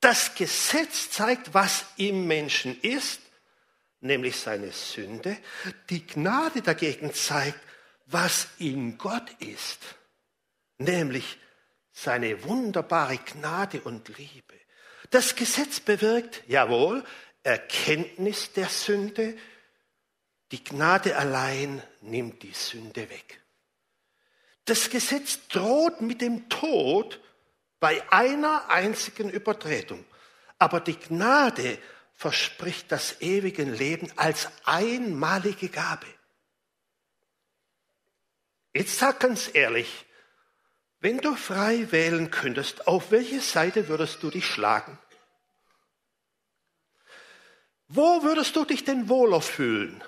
Das 0.00 0.34
Gesetz 0.34 1.10
zeigt, 1.10 1.54
was 1.54 1.86
im 1.96 2.26
Menschen 2.26 2.80
ist 2.80 3.20
nämlich 4.00 4.36
seine 4.36 4.72
Sünde. 4.72 5.36
Die 5.90 6.06
Gnade 6.06 6.62
dagegen 6.62 7.12
zeigt, 7.12 7.60
was 8.06 8.48
in 8.58 8.98
Gott 8.98 9.30
ist, 9.40 9.95
nämlich 10.78 11.38
seine 11.92 12.44
wunderbare 12.44 13.18
Gnade 13.18 13.80
und 13.80 14.08
Liebe. 14.18 14.54
Das 15.10 15.34
Gesetz 15.34 15.80
bewirkt, 15.80 16.42
jawohl, 16.46 17.04
Erkenntnis 17.42 18.52
der 18.52 18.68
Sünde. 18.68 19.36
Die 20.52 20.62
Gnade 20.62 21.16
allein 21.16 21.82
nimmt 22.00 22.42
die 22.42 22.52
Sünde 22.52 23.08
weg. 23.08 23.40
Das 24.64 24.90
Gesetz 24.90 25.46
droht 25.48 26.00
mit 26.00 26.20
dem 26.20 26.48
Tod 26.48 27.20
bei 27.78 28.02
einer 28.10 28.68
einzigen 28.68 29.30
Übertretung. 29.30 30.04
Aber 30.58 30.80
die 30.80 30.96
Gnade 30.98 31.78
verspricht 32.14 32.90
das 32.90 33.20
ewige 33.20 33.62
Leben 33.62 34.10
als 34.16 34.48
einmalige 34.64 35.68
Gabe. 35.68 36.06
Jetzt 38.74 38.98
sag 38.98 39.20
ganz 39.20 39.50
ehrlich, 39.54 40.05
wenn 41.06 41.18
du 41.18 41.36
frei 41.36 41.92
wählen 41.92 42.32
könntest, 42.32 42.88
auf 42.88 43.12
welche 43.12 43.40
Seite 43.40 43.86
würdest 43.86 44.24
du 44.24 44.28
dich 44.28 44.44
schlagen? 44.44 44.98
Wo 47.86 48.24
würdest 48.24 48.56
du 48.56 48.64
dich 48.64 48.82
denn 48.82 49.08
wohler 49.08 49.40
fühlen? 49.40 50.02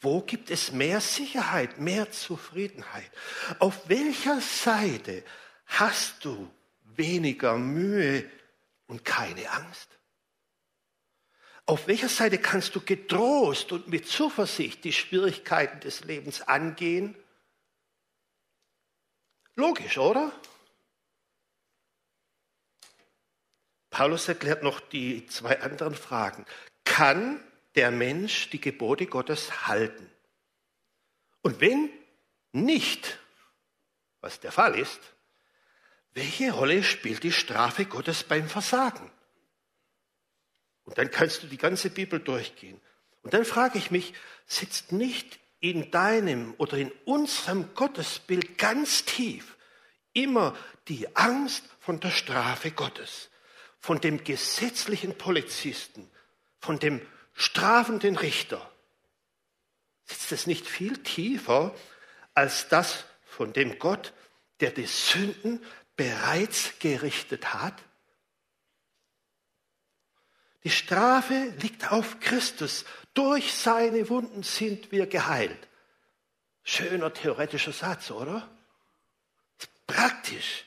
Wo 0.00 0.20
gibt 0.20 0.52
es 0.52 0.70
mehr 0.70 1.00
Sicherheit, 1.00 1.80
mehr 1.80 2.12
Zufriedenheit? 2.12 3.10
Auf 3.58 3.88
welcher 3.88 4.40
Seite 4.40 5.24
hast 5.66 6.24
du 6.24 6.48
weniger 6.94 7.58
Mühe 7.58 8.30
und 8.86 9.04
keine 9.04 9.50
Angst? 9.50 9.88
Auf 11.66 11.88
welcher 11.88 12.08
Seite 12.08 12.38
kannst 12.38 12.76
du 12.76 12.80
getrost 12.80 13.72
und 13.72 13.88
mit 13.88 14.06
Zuversicht 14.06 14.84
die 14.84 14.92
Schwierigkeiten 14.92 15.80
des 15.80 16.04
Lebens 16.04 16.42
angehen? 16.42 17.16
Logisch, 19.54 19.98
oder? 19.98 20.32
Paulus 23.90 24.26
erklärt 24.26 24.62
noch 24.62 24.80
die 24.80 25.26
zwei 25.26 25.60
anderen 25.60 25.94
Fragen. 25.94 26.46
Kann 26.84 27.42
der 27.74 27.90
Mensch 27.90 28.48
die 28.50 28.60
Gebote 28.60 29.06
Gottes 29.06 29.66
halten? 29.66 30.10
Und 31.42 31.60
wenn 31.60 31.90
nicht, 32.52 33.18
was 34.20 34.40
der 34.40 34.52
Fall 34.52 34.78
ist, 34.78 35.00
welche 36.14 36.52
Rolle 36.52 36.82
spielt 36.82 37.22
die 37.22 37.32
Strafe 37.32 37.84
Gottes 37.84 38.24
beim 38.24 38.48
Versagen? 38.48 39.10
Und 40.84 40.98
dann 40.98 41.10
kannst 41.10 41.42
du 41.42 41.46
die 41.46 41.58
ganze 41.58 41.90
Bibel 41.90 42.18
durchgehen. 42.18 42.80
Und 43.22 43.34
dann 43.34 43.44
frage 43.44 43.78
ich 43.78 43.90
mich, 43.90 44.14
sitzt 44.46 44.92
nicht 44.92 45.38
in 45.62 45.92
deinem 45.92 46.54
oder 46.58 46.76
in 46.76 46.90
unserem 47.04 47.72
Gottesbild 47.74 48.58
ganz 48.58 49.04
tief 49.04 49.56
immer 50.12 50.56
die 50.88 51.16
Angst 51.16 51.64
von 51.78 52.00
der 52.00 52.10
Strafe 52.10 52.72
Gottes, 52.72 53.30
von 53.78 54.00
dem 54.00 54.24
gesetzlichen 54.24 55.16
Polizisten, 55.16 56.10
von 56.58 56.80
dem 56.80 57.00
strafenden 57.32 58.16
Richter? 58.16 58.70
Sitzt 60.04 60.32
es 60.32 60.46
nicht 60.48 60.66
viel 60.66 60.98
tiefer 60.98 61.74
als 62.34 62.68
das 62.68 63.04
von 63.24 63.52
dem 63.52 63.78
Gott, 63.78 64.12
der 64.60 64.72
die 64.72 64.86
Sünden 64.86 65.64
bereits 65.96 66.72
gerichtet 66.80 67.54
hat? 67.54 67.74
Die 70.64 70.70
Strafe 70.70 71.54
liegt 71.60 71.90
auf 71.90 72.20
Christus. 72.20 72.84
Durch 73.14 73.52
seine 73.52 74.08
Wunden 74.08 74.42
sind 74.42 74.92
wir 74.92 75.06
geheilt. 75.06 75.68
Schöner 76.62 77.12
theoretischer 77.12 77.72
Satz, 77.72 78.10
oder? 78.10 78.48
Praktisch. 79.86 80.64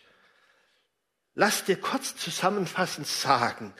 Lass 1.33 1.63
dir 1.63 1.79
kurz 1.79 2.15
zusammenfassend 2.15 3.07
sagen, 3.07 3.73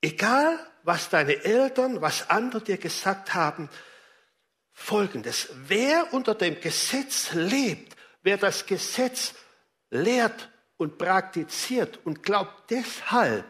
egal 0.00 0.58
was 0.82 1.08
deine 1.08 1.44
Eltern, 1.44 2.00
was 2.00 2.28
andere 2.30 2.62
dir 2.62 2.76
gesagt 2.76 3.34
haben, 3.34 3.68
folgendes. 4.72 5.48
Wer 5.54 6.12
unter 6.12 6.34
dem 6.34 6.60
Gesetz 6.60 7.32
lebt, 7.32 7.96
wer 8.22 8.36
das 8.36 8.66
Gesetz 8.66 9.34
lehrt 9.90 10.50
und 10.76 10.98
praktiziert 10.98 12.00
und 12.04 12.22
glaubt 12.22 12.70
deshalb, 12.70 13.44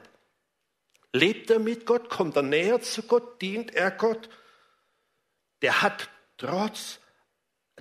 Lebt 1.12 1.50
er 1.50 1.58
mit 1.58 1.84
Gott? 1.84 2.08
Kommt 2.08 2.36
er 2.36 2.42
näher 2.42 2.80
zu 2.80 3.02
Gott? 3.02 3.40
Dient 3.42 3.74
er 3.74 3.90
Gott? 3.90 4.30
Der 5.60 5.82
hat 5.82 6.08
trotz, 6.38 6.98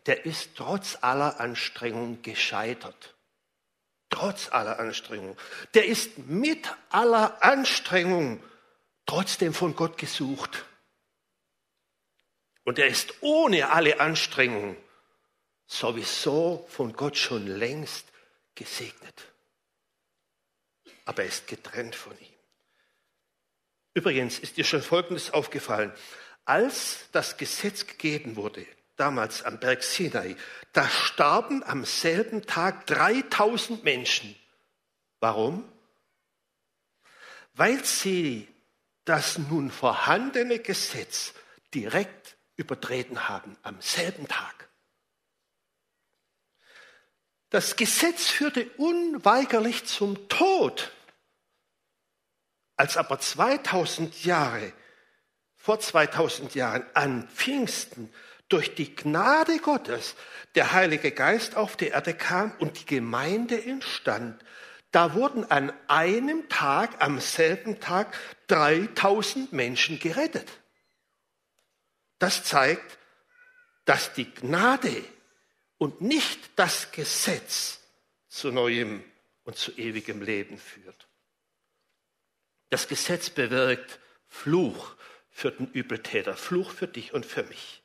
der 0.05 0.25
ist 0.25 0.55
trotz 0.55 0.97
aller 1.01 1.39
Anstrengung 1.39 2.21
gescheitert. 2.21 3.15
Trotz 4.09 4.51
aller 4.51 4.79
Anstrengung. 4.79 5.37
Der 5.73 5.85
ist 5.85 6.17
mit 6.17 6.69
aller 6.89 7.41
Anstrengung 7.41 8.43
trotzdem 9.05 9.53
von 9.53 9.75
Gott 9.75 9.97
gesucht. 9.97 10.65
Und 12.63 12.77
er 12.77 12.87
ist 12.87 13.13
ohne 13.21 13.71
alle 13.71 13.99
Anstrengung 14.01 14.75
sowieso 15.65 16.67
von 16.69 16.91
Gott 16.93 17.17
schon 17.17 17.47
längst 17.47 18.05
gesegnet. 18.55 19.31
Aber 21.05 21.23
er 21.23 21.29
ist 21.29 21.47
getrennt 21.47 21.95
von 21.95 22.17
ihm. 22.19 22.40
Übrigens 23.93 24.39
ist 24.39 24.57
dir 24.57 24.63
schon 24.63 24.81
Folgendes 24.81 25.31
aufgefallen. 25.31 25.91
Als 26.45 27.09
das 27.11 27.37
Gesetz 27.37 27.85
gegeben 27.85 28.35
wurde, 28.35 28.65
damals 28.95 29.43
am 29.43 29.59
Berg 29.59 29.83
Sinai, 29.83 30.35
da 30.73 30.87
starben 30.87 31.63
am 31.63 31.85
selben 31.85 32.45
Tag 32.45 32.87
3000 32.87 33.83
Menschen. 33.83 34.35
Warum? 35.19 35.69
Weil 37.53 37.83
sie 37.83 38.47
das 39.05 39.37
nun 39.37 39.71
vorhandene 39.71 40.59
Gesetz 40.59 41.33
direkt 41.73 42.37
übertreten 42.55 43.27
haben, 43.27 43.57
am 43.63 43.81
selben 43.81 44.27
Tag. 44.27 44.69
Das 47.49 47.75
Gesetz 47.75 48.27
führte 48.27 48.69
unweigerlich 48.77 49.85
zum 49.85 50.29
Tod. 50.29 50.91
Als 52.81 52.97
aber 52.97 53.19
2000 53.19 54.25
Jahre, 54.25 54.73
vor 55.55 55.79
2000 55.79 56.55
Jahren 56.55 56.83
an 56.95 57.27
Pfingsten 57.27 58.11
durch 58.49 58.73
die 58.73 58.95
Gnade 58.95 59.59
Gottes 59.59 60.15
der 60.55 60.71
Heilige 60.71 61.11
Geist 61.11 61.55
auf 61.55 61.77
die 61.77 61.89
Erde 61.89 62.15
kam 62.15 62.51
und 62.57 62.79
die 62.79 62.87
Gemeinde 62.87 63.63
entstand, 63.63 64.43
da 64.89 65.13
wurden 65.13 65.45
an 65.51 65.71
einem 65.89 66.49
Tag, 66.49 67.03
am 67.03 67.19
selben 67.19 67.79
Tag, 67.79 68.17
3000 68.47 69.53
Menschen 69.53 69.99
gerettet. 69.99 70.49
Das 72.17 72.43
zeigt, 72.43 72.97
dass 73.85 74.13
die 74.13 74.33
Gnade 74.33 75.03
und 75.77 76.01
nicht 76.01 76.39
das 76.55 76.91
Gesetz 76.91 77.79
zu 78.27 78.51
neuem 78.51 79.03
und 79.43 79.55
zu 79.55 79.71
ewigem 79.77 80.23
Leben 80.23 80.57
führt. 80.57 81.10
Das 82.71 82.87
Gesetz 82.87 83.29
bewirkt 83.29 83.99
Fluch 84.29 84.95
für 85.29 85.51
den 85.51 85.67
Übeltäter, 85.67 86.37
Fluch 86.37 86.71
für 86.71 86.87
dich 86.87 87.13
und 87.13 87.25
für 87.25 87.43
mich. 87.43 87.83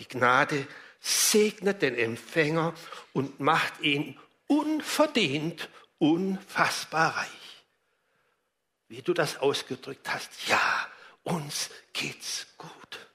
Die 0.00 0.08
Gnade 0.08 0.66
segnet 0.98 1.80
den 1.80 1.94
Empfänger 1.94 2.74
und 3.12 3.38
macht 3.38 3.80
ihn 3.80 4.18
unverdient 4.48 5.68
unfassbar 5.98 7.16
reich. 7.16 7.64
Wie 8.88 9.02
du 9.02 9.14
das 9.14 9.36
ausgedrückt 9.36 10.12
hast, 10.12 10.48
ja, 10.48 10.88
uns 11.22 11.70
geht's 11.92 12.48
gut. 12.58 13.08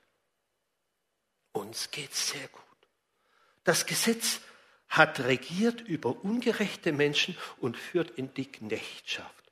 Uns 1.52 1.91
geht's 1.91 2.30
sehr 2.30 2.47
gut. 2.47 2.63
Das 3.65 3.86
Gesetz 3.86 4.39
hat 4.88 5.19
regiert 5.19 5.82
über 5.82 6.23
ungerechte 6.23 6.93
Menschen 6.93 7.38
und 7.58 7.75
führt 7.75 8.12
in 8.12 8.34
die 8.34 8.49
Knechtschaft. 8.49 9.49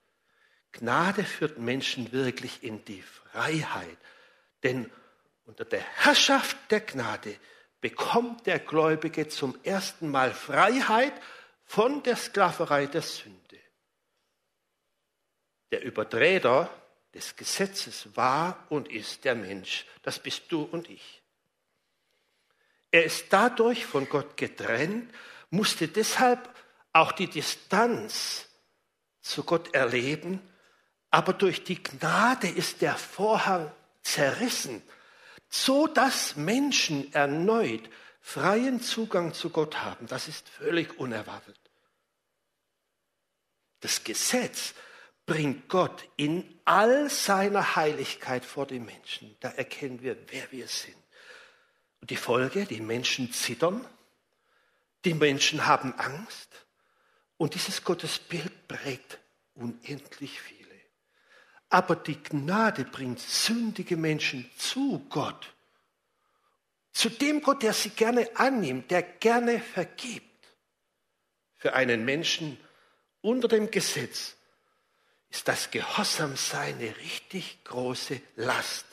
Gnade 0.77 1.23
führt 1.23 1.57
Menschen 1.57 2.11
wirklich 2.11 2.63
in 2.63 2.83
die 2.85 3.01
Freiheit. 3.01 3.97
Denn 4.63 4.89
unter 5.45 5.65
der 5.65 5.81
Herrschaft 5.81 6.57
der 6.69 6.81
Gnade 6.81 7.35
bekommt 7.81 8.45
der 8.45 8.59
Gläubige 8.59 9.27
zum 9.27 9.57
ersten 9.63 10.09
Mal 10.09 10.33
Freiheit 10.33 11.13
von 11.65 12.03
der 12.03 12.15
Sklaverei 12.15 12.85
der 12.85 13.01
Sünde. 13.01 13.59
Der 15.71 15.83
Übertreter 15.83 16.69
des 17.13 17.35
Gesetzes 17.35 18.15
war 18.15 18.65
und 18.69 18.89
ist 18.89 19.25
der 19.25 19.35
Mensch. 19.35 19.85
Das 20.03 20.19
bist 20.19 20.43
du 20.49 20.63
und 20.63 20.89
ich. 20.89 21.21
Er 22.91 23.03
ist 23.03 23.25
dadurch 23.31 23.85
von 23.85 24.07
Gott 24.07 24.37
getrennt, 24.37 25.13
musste 25.49 25.87
deshalb 25.87 26.49
auch 26.93 27.11
die 27.11 27.27
Distanz 27.27 28.47
zu 29.21 29.43
Gott 29.43 29.73
erleben 29.73 30.41
aber 31.09 31.33
durch 31.33 31.63
die 31.63 31.81
Gnade 31.81 32.47
ist 32.47 32.81
der 32.81 32.95
Vorhang 32.95 33.71
zerrissen, 34.03 34.81
so 35.49 35.87
dass 35.87 36.35
Menschen 36.35 37.13
erneut 37.13 37.89
freien 38.21 38.81
Zugang 38.81 39.33
zu 39.33 39.49
Gott 39.49 39.83
haben. 39.83 40.07
Das 40.07 40.27
ist 40.27 40.49
völlig 40.49 40.99
unerwartet. 40.99 41.57
Das 43.79 44.03
Gesetz 44.03 44.73
bringt 45.25 45.69
Gott 45.69 46.09
in 46.17 46.59
all 46.65 47.09
seiner 47.09 47.75
Heiligkeit 47.75 48.43
vor 48.43 48.65
die 48.65 48.79
Menschen. 48.79 49.35
Da 49.39 49.49
erkennen 49.49 50.01
wir, 50.01 50.17
wer 50.29 50.51
wir 50.51 50.67
sind. 50.67 50.95
Und 52.01 52.09
die 52.09 52.17
Folge, 52.17 52.65
die 52.65 52.81
Menschen 52.81 53.31
zittern, 53.31 53.85
die 55.05 55.13
Menschen 55.13 55.65
haben 55.65 55.93
Angst 55.93 56.49
und 57.37 57.53
dieses 57.53 57.83
Gottesbild 57.83 58.67
prägt 58.67 59.19
unendlich 59.53 60.41
viel. 60.41 60.56
Aber 61.69 61.95
die 61.95 62.21
Gnade 62.21 62.85
bringt 62.85 63.19
sündige 63.19 63.97
Menschen 63.97 64.49
zu 64.57 65.05
Gott. 65.09 65.53
Zu 66.93 67.09
dem 67.09 67.41
Gott, 67.41 67.61
der 67.61 67.73
sie 67.73 67.89
gerne 67.89 68.29
annimmt, 68.35 68.89
der 68.89 69.03
gerne 69.03 69.59
vergibt. 69.59 70.23
Für 71.57 71.73
einen 71.73 72.05
Menschen 72.05 72.57
unter 73.21 73.47
dem 73.47 73.69
Gesetz 73.69 74.35
ist 75.29 75.47
das 75.47 75.69
Gehorsamsein 75.71 76.75
eine 76.75 76.95
richtig 76.97 77.63
große 77.65 78.21
Last. 78.35 78.85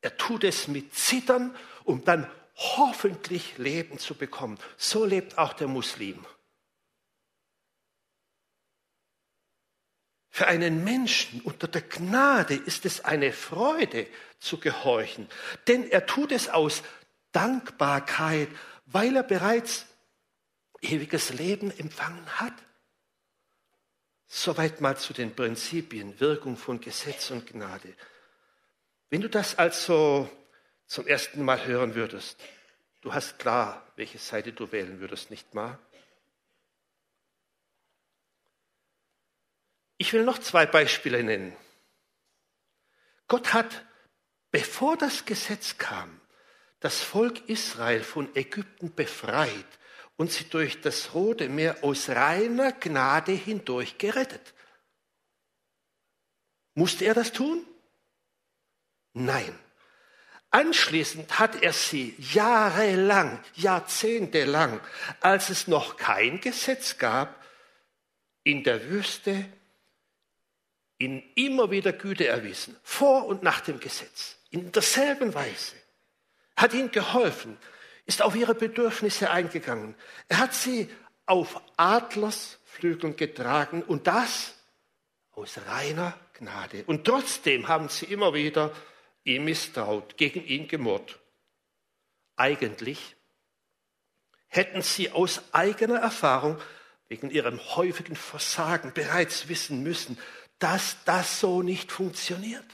Er 0.00 0.16
tut 0.16 0.44
es 0.44 0.68
mit 0.68 0.94
Zittern, 0.94 1.54
um 1.84 2.04
dann 2.04 2.30
hoffentlich 2.54 3.58
Leben 3.58 3.98
zu 3.98 4.14
bekommen. 4.14 4.58
So 4.76 5.04
lebt 5.04 5.38
auch 5.38 5.52
der 5.52 5.68
Muslim. 5.68 6.24
Für 10.36 10.48
einen 10.48 10.84
Menschen 10.84 11.40
unter 11.40 11.66
der 11.66 11.80
Gnade 11.80 12.56
ist 12.56 12.84
es 12.84 13.02
eine 13.02 13.32
Freude 13.32 14.06
zu 14.38 14.58
gehorchen, 14.58 15.30
denn 15.66 15.90
er 15.90 16.04
tut 16.04 16.30
es 16.30 16.50
aus 16.50 16.82
Dankbarkeit, 17.32 18.48
weil 18.84 19.16
er 19.16 19.22
bereits 19.22 19.86
ewiges 20.82 21.32
Leben 21.32 21.70
empfangen 21.78 22.26
hat. 22.38 22.52
Soweit 24.26 24.82
mal 24.82 24.98
zu 24.98 25.14
den 25.14 25.34
Prinzipien, 25.34 26.20
Wirkung 26.20 26.58
von 26.58 26.82
Gesetz 26.82 27.30
und 27.30 27.46
Gnade. 27.46 27.94
Wenn 29.08 29.22
du 29.22 29.30
das 29.30 29.56
also 29.56 30.28
zum 30.86 31.06
ersten 31.06 31.42
Mal 31.46 31.64
hören 31.64 31.94
würdest, 31.94 32.38
du 33.00 33.14
hast 33.14 33.38
klar, 33.38 33.90
welche 33.96 34.18
Seite 34.18 34.52
du 34.52 34.70
wählen 34.70 35.00
würdest, 35.00 35.30
nicht 35.30 35.54
wahr? 35.54 35.78
Ich 39.98 40.12
will 40.12 40.24
noch 40.24 40.38
zwei 40.38 40.66
Beispiele 40.66 41.22
nennen. 41.22 41.56
Gott 43.28 43.52
hat, 43.52 43.84
bevor 44.50 44.96
das 44.96 45.24
Gesetz 45.24 45.78
kam, 45.78 46.20
das 46.80 47.00
Volk 47.00 47.48
Israel 47.48 48.04
von 48.04 48.34
Ägypten 48.36 48.94
befreit 48.94 49.66
und 50.16 50.30
sie 50.30 50.44
durch 50.44 50.80
das 50.80 51.14
Rote 51.14 51.48
Meer 51.48 51.82
aus 51.82 52.08
reiner 52.08 52.72
Gnade 52.72 53.32
hindurch 53.32 53.98
gerettet. 53.98 54.54
Musste 56.74 57.06
er 57.06 57.14
das 57.14 57.32
tun? 57.32 57.66
Nein. 59.14 59.58
Anschließend 60.50 61.38
hat 61.38 61.62
er 61.62 61.72
sie 61.72 62.14
jahrelang, 62.18 63.42
jahrzehntelang, 63.54 64.80
als 65.20 65.50
es 65.50 65.66
noch 65.66 65.96
kein 65.96 66.40
Gesetz 66.40 66.98
gab, 66.98 67.44
in 68.42 68.62
der 68.62 68.88
Wüste 68.88 69.44
in 70.98 71.22
immer 71.34 71.70
wieder 71.70 71.92
Güte 71.92 72.26
erwiesen, 72.26 72.76
vor 72.82 73.26
und 73.26 73.42
nach 73.42 73.60
dem 73.60 73.80
Gesetz, 73.80 74.36
in 74.50 74.72
derselben 74.72 75.34
Weise. 75.34 75.76
Hat 76.56 76.72
ihnen 76.72 76.90
geholfen, 76.90 77.58
ist 78.06 78.22
auf 78.22 78.34
ihre 78.34 78.54
Bedürfnisse 78.54 79.30
eingegangen. 79.30 79.94
Er 80.28 80.38
hat 80.38 80.54
sie 80.54 80.88
auf 81.26 81.60
Adlersflügeln 81.76 83.16
getragen 83.16 83.82
und 83.82 84.06
das 84.06 84.54
aus 85.32 85.58
reiner 85.66 86.18
Gnade. 86.32 86.84
Und 86.86 87.04
trotzdem 87.04 87.68
haben 87.68 87.88
sie 87.88 88.06
immer 88.06 88.32
wieder 88.32 88.72
ihm 89.24 89.44
misstraut, 89.44 90.16
gegen 90.16 90.44
ihn 90.44 90.68
gemurrt. 90.68 91.18
Eigentlich 92.36 93.16
hätten 94.46 94.82
sie 94.82 95.10
aus 95.10 95.42
eigener 95.52 95.98
Erfahrung 95.98 96.58
wegen 97.08 97.30
ihrem 97.30 97.60
häufigen 97.76 98.16
Versagen 98.16 98.92
bereits 98.92 99.48
wissen 99.48 99.82
müssen, 99.82 100.18
dass 100.58 100.96
das 101.04 101.40
so 101.40 101.62
nicht 101.62 101.92
funktioniert. 101.92 102.64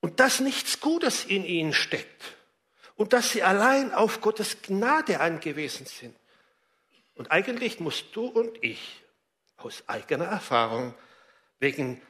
Und 0.00 0.20
dass 0.20 0.40
nichts 0.40 0.80
Gutes 0.80 1.24
in 1.24 1.44
ihnen 1.44 1.72
steckt. 1.72 2.36
Und 2.94 3.12
dass 3.12 3.30
sie 3.30 3.42
allein 3.42 3.92
auf 3.92 4.20
Gottes 4.20 4.62
Gnade 4.62 5.20
angewiesen 5.20 5.86
sind. 5.86 6.16
Und 7.14 7.30
eigentlich 7.30 7.80
musst 7.80 8.14
du 8.14 8.26
und 8.26 8.62
ich 8.62 9.02
aus 9.56 9.82
eigener 9.88 10.26
Erfahrung 10.26 10.94
wegen 11.58 12.00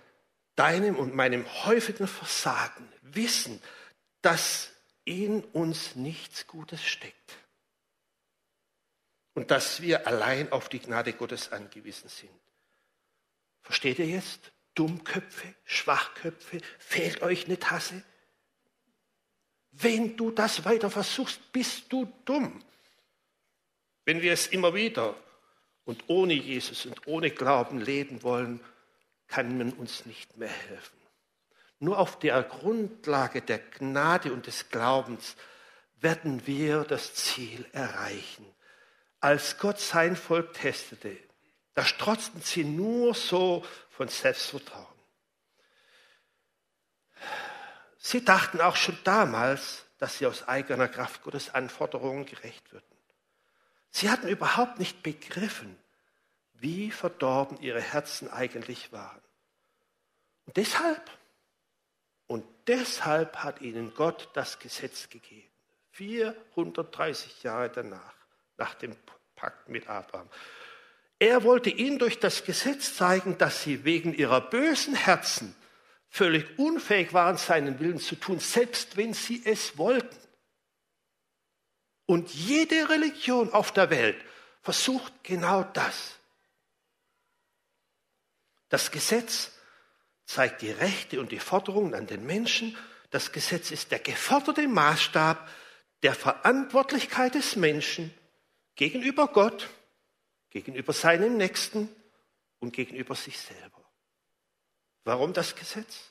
deinem 0.55 0.97
und 0.97 1.15
meinem 1.15 1.47
häufigen 1.65 2.07
Versagen 2.07 2.87
wissen, 3.03 3.63
dass 4.23 4.71
in 5.05 5.43
uns 5.45 5.97
nichts 5.97 6.47
Gutes 6.47 6.85
steckt. 6.85 7.37
Und 9.35 9.51
dass 9.51 9.81
wir 9.81 10.07
allein 10.07 10.53
auf 10.53 10.69
die 10.69 10.81
Gnade 10.81 11.13
Gottes 11.13 11.53
angewiesen 11.53 12.09
sind. 12.09 12.31
Versteht 13.63 13.99
ihr 13.99 14.07
jetzt? 14.07 14.53
Dummköpfe, 14.75 15.55
Schwachköpfe, 15.65 16.61
fehlt 16.79 17.23
euch 17.23 17.47
eine 17.47 17.59
Tasse? 17.59 18.03
Wenn 19.73 20.17
du 20.17 20.31
das 20.31 20.65
weiter 20.65 20.91
versuchst, 20.91 21.53
bist 21.53 21.93
du 21.93 22.13
dumm. 22.25 22.63
Wenn 24.05 24.23
wir 24.23 24.33
es 24.33 24.47
immer 24.47 24.75
wieder 24.75 25.17
und 25.85 26.05
ohne 26.07 26.35
Jesus 26.35 26.87
und 26.87 27.07
ohne 27.07 27.31
Glauben 27.31 27.81
leben 27.81 28.23
wollen, 28.23 28.61
kann 29.27 29.59
man 29.59 29.73
uns 29.73 30.07
nicht 30.07 30.37
mehr 30.37 30.49
helfen. 30.49 30.99
Nur 31.81 31.99
auf 31.99 32.19
der 32.19 32.43
Grundlage 32.43 33.43
der 33.43 33.59
Gnade 33.59 34.33
und 34.33 34.47
des 34.47 34.69
Glaubens 34.71 35.37
werden 35.97 36.47
wir 36.47 36.85
das 36.85 37.15
Ziel 37.15 37.67
erreichen. 37.73 38.47
Als 39.21 39.59
Gott 39.59 39.79
sein 39.79 40.17
Volk 40.17 40.55
testete, 40.55 41.17
da 41.79 41.85
strotzten 41.85 42.43
sie 42.43 42.65
nur 42.65 43.15
so 43.15 43.65
von 43.91 44.09
Selbstvertrauen. 44.09 44.85
Sie 47.99 48.25
dachten 48.25 48.61
auch 48.61 48.75
schon 48.75 48.99
damals, 49.05 49.85
dass 49.99 50.19
sie 50.19 50.27
aus 50.27 50.49
eigener 50.49 50.89
Kraft 50.89 51.23
Gottes 51.23 51.55
Anforderungen 51.55 52.27
gerecht 52.27 52.73
würden. 52.73 52.85
Sie 53.91 54.11
hatten 54.11 54.27
überhaupt 54.27 54.81
nicht 54.81 55.05
begriffen, 55.05 55.79
wie 56.55 56.91
verdorben 56.91 57.61
ihre 57.61 57.81
Herzen 57.81 58.29
eigentlich 58.29 58.91
waren. 58.91 59.23
Und 60.47 60.57
deshalb, 60.57 61.09
und 62.27 62.45
deshalb 62.67 63.37
hat 63.45 63.61
ihnen 63.61 63.95
Gott 63.95 64.31
das 64.35 64.59
Gesetz 64.59 65.11
gegeben. 65.11 65.53
430 65.93 67.45
Jahre 67.45 67.71
danach, 67.71 68.15
nach 68.57 68.75
dem 68.75 68.97
Pakt 69.37 69.69
mit 69.69 69.87
Abraham. 69.87 70.29
Er 71.19 71.43
wollte 71.43 71.71
ihnen 71.71 71.99
durch 71.99 72.21
das 72.21 72.45
Gesetz 72.45 72.95
zeigen, 72.95 73.39
dass 73.39 73.65
sie 73.65 73.85
wegen 73.85 74.15
ihrer 74.15 74.41
bösen 74.41 74.95
Herzen 74.95 75.55
völlig 76.09 76.59
unfähig 76.59 77.13
waren, 77.13 77.37
seinen 77.37 77.81
Willen 77.81 77.99
zu 77.99 78.15
tun, 78.15 78.39
selbst 78.39 78.97
wenn 78.97 79.15
sie 79.15 79.43
es 79.45 79.77
wollten. 79.77 80.17
Und 82.07 82.31
jede 82.31 82.89
Religion 82.89 83.53
auf 83.53 83.73
der 83.73 83.91
Welt 83.91 84.17
versucht 84.63 85.13
genau 85.25 85.65
das. 85.65 86.19
Das 88.69 88.91
Gesetz 88.91 89.53
zeigt 90.25 90.63
die 90.63 90.71
Rechte 90.71 91.21
und 91.21 91.33
die 91.33 91.39
Forderungen 91.39 91.95
an 91.95 92.07
den 92.07 92.25
Menschen. 92.25 92.77
Das 93.11 93.33
Gesetz 93.33 93.71
ist 93.71 93.91
der 93.91 93.99
geforderte 93.99 94.69
Maßstab 94.69 95.49
der 96.03 96.15
Verantwortlichkeit 96.15 97.35
des 97.35 97.57
Menschen 97.57 98.15
gegenüber 98.77 99.29
Gott 99.29 99.69
gegenüber 100.51 100.93
seinem 100.93 101.37
Nächsten 101.37 101.89
und 102.61 102.73
gegenüber 102.73 103.15
sich 103.15 103.39
selber. 103.39 103.85
Warum 105.05 105.33
das 105.33 105.55
Gesetz? 105.55 106.11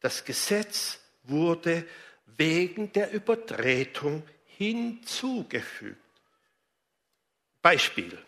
Das 0.00 0.24
Gesetz 0.24 0.98
wurde 1.22 1.86
wegen 2.26 2.92
der 2.92 3.12
Übertretung 3.12 4.22
hinzugefügt. 4.44 6.00
Beispiel. 7.62 8.18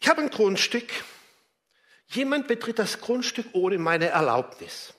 Ich 0.00 0.08
habe 0.08 0.22
ein 0.22 0.30
Grundstück. 0.30 0.92
Jemand 2.08 2.46
betritt 2.46 2.78
das 2.78 3.00
Grundstück 3.00 3.46
ohne 3.52 3.78
meine 3.78 4.08
Erlaubnis. 4.08 4.94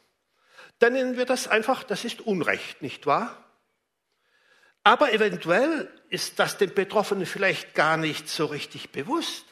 Dann 0.80 0.94
nennen 0.94 1.18
wir 1.18 1.26
das 1.26 1.48
einfach, 1.48 1.84
das 1.84 2.04
ist 2.04 2.22
Unrecht, 2.22 2.82
nicht 2.82 3.06
wahr? 3.06 3.45
Aber 4.86 5.12
eventuell 5.12 5.92
ist 6.10 6.38
das 6.38 6.60
dem 6.60 6.72
Betroffenen 6.72 7.26
vielleicht 7.26 7.74
gar 7.74 7.98
nicht 7.98 8.30
so 8.30 8.46
richtig 8.46 8.92
bewusst. 8.92 9.44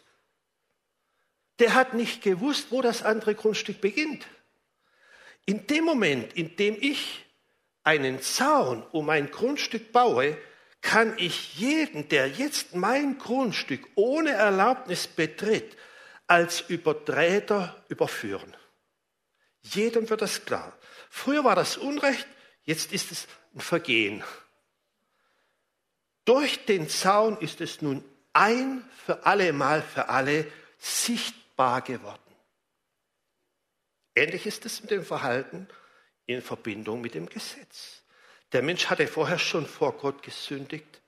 Der 1.58 1.74
hat 1.74 1.96
nicht 1.96 2.22
gewusst, 2.22 2.68
wo 2.70 2.84
das 2.84 3.02
andere 3.02 3.34
Grundstück 3.34 3.82
beginnt. 3.82 4.28
In 5.46 5.66
dem 5.66 5.86
Moment, 5.86 6.34
in 6.34 6.56
dem 6.56 6.78
ich 6.80 7.26
einen 7.84 8.22
Zaun 8.22 8.84
um 8.92 9.10
ein 9.10 9.32
Grundstück 9.32 9.92
baue, 9.92 10.38
kann 10.82 11.16
ich 11.18 11.56
jeden, 11.56 12.08
der 12.10 12.28
jetzt 12.30 12.76
mein 12.76 13.18
Grundstück 13.18 13.88
ohne 13.96 14.34
Erlaubnis 14.34 15.08
betritt, 15.08 15.76
als 16.28 16.62
Übertreter 16.62 17.84
überführen. 17.90 18.56
Jedem 19.64 20.08
wird 20.12 20.22
das 20.22 20.46
klar. 20.46 20.78
Früher 21.10 21.44
war 21.44 21.56
das 21.56 21.78
Unrecht, 21.78 22.28
jetzt 22.66 22.94
ist 22.94 23.12
es 23.12 23.28
ein 23.56 23.62
Vergehen. 23.62 24.24
Durch 26.26 26.66
den 26.66 26.90
Zaun 26.90 27.38
ist 27.40 27.62
es 27.62 27.82
nun 27.82 28.04
ein 28.32 28.84
für 29.06 29.26
alle 29.26 29.54
Mal 29.54 29.82
für 29.82 30.10
alle 30.10 30.52
sichtbar 30.80 31.82
geworden. 31.82 32.20
Ähnlich 34.16 34.46
ist 34.46 34.66
es 34.66 34.82
mit 34.82 34.92
dem 34.92 35.04
Verhalten 35.04 35.68
in 36.26 36.42
Verbindung 36.42 37.02
mit 37.02 37.16
dem 37.16 37.28
Gesetz. 37.28 38.04
Der 38.52 38.62
Mensch 38.62 38.88
hatte 38.88 39.08
vorher 39.08 39.40
schon 39.40 39.66
vor 39.66 39.94
Gott 39.94 40.22
gesündigt, 40.24 41.02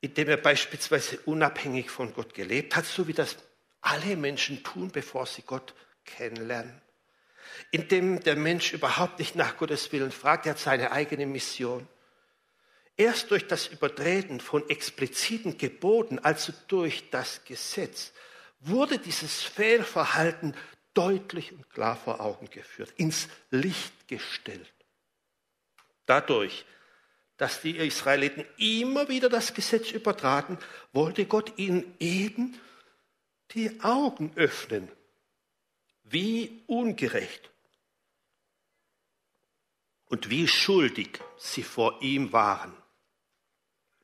indem 0.00 0.28
er 0.28 0.36
beispielsweise 0.38 1.18
unabhängig 1.26 1.90
von 1.90 2.14
Gott 2.14 2.34
gelebt 2.34 2.74
hat, 2.76 2.86
so 2.86 3.06
wie 3.06 3.12
das 3.12 3.36
alle 3.80 4.16
Menschen 4.16 4.62
tun, 4.62 4.90
bevor 4.90 5.26
sie 5.26 5.42
Gott 5.42 5.74
kennenlernen. 6.04 6.80
Indem 7.70 8.20
der 8.20 8.36
Mensch 8.36 8.72
überhaupt 8.72 9.18
nicht 9.18 9.36
nach 9.36 9.56
Gottes 9.56 9.92
Willen 9.92 10.10
fragt, 10.10 10.46
er 10.46 10.52
hat 10.52 10.58
seine 10.58 10.90
eigene 10.92 11.26
Mission. 11.26 11.86
Erst 12.96 13.30
durch 13.30 13.46
das 13.46 13.66
Übertreten 13.66 14.40
von 14.40 14.68
expliziten 14.70 15.58
Geboten, 15.58 16.18
also 16.18 16.52
durch 16.68 17.10
das 17.10 17.44
Gesetz, 17.44 18.12
wurde 18.60 18.98
dieses 18.98 19.42
Fehlverhalten 19.42 20.54
deutlich 20.94 21.52
und 21.52 21.68
klar 21.70 21.96
vor 21.96 22.20
Augen 22.20 22.48
geführt, 22.48 22.92
ins 22.96 23.28
Licht 23.50 24.08
gestellt. 24.08 24.72
Dadurch, 26.06 26.64
dass 27.36 27.60
die 27.60 27.76
Israeliten 27.76 28.46
immer 28.56 29.08
wieder 29.10 29.28
das 29.28 29.52
Gesetz 29.52 29.90
übertraten, 29.90 30.58
wollte 30.92 31.26
Gott 31.26 31.58
ihnen 31.58 31.94
eben 31.98 32.58
die 33.50 33.78
Augen 33.82 34.32
öffnen. 34.36 34.88
Wie 36.04 36.62
ungerecht 36.66 37.50
und 40.06 40.30
wie 40.30 40.48
schuldig 40.48 41.18
sie 41.36 41.64
vor 41.64 42.00
ihm 42.00 42.32
waren. 42.32 42.74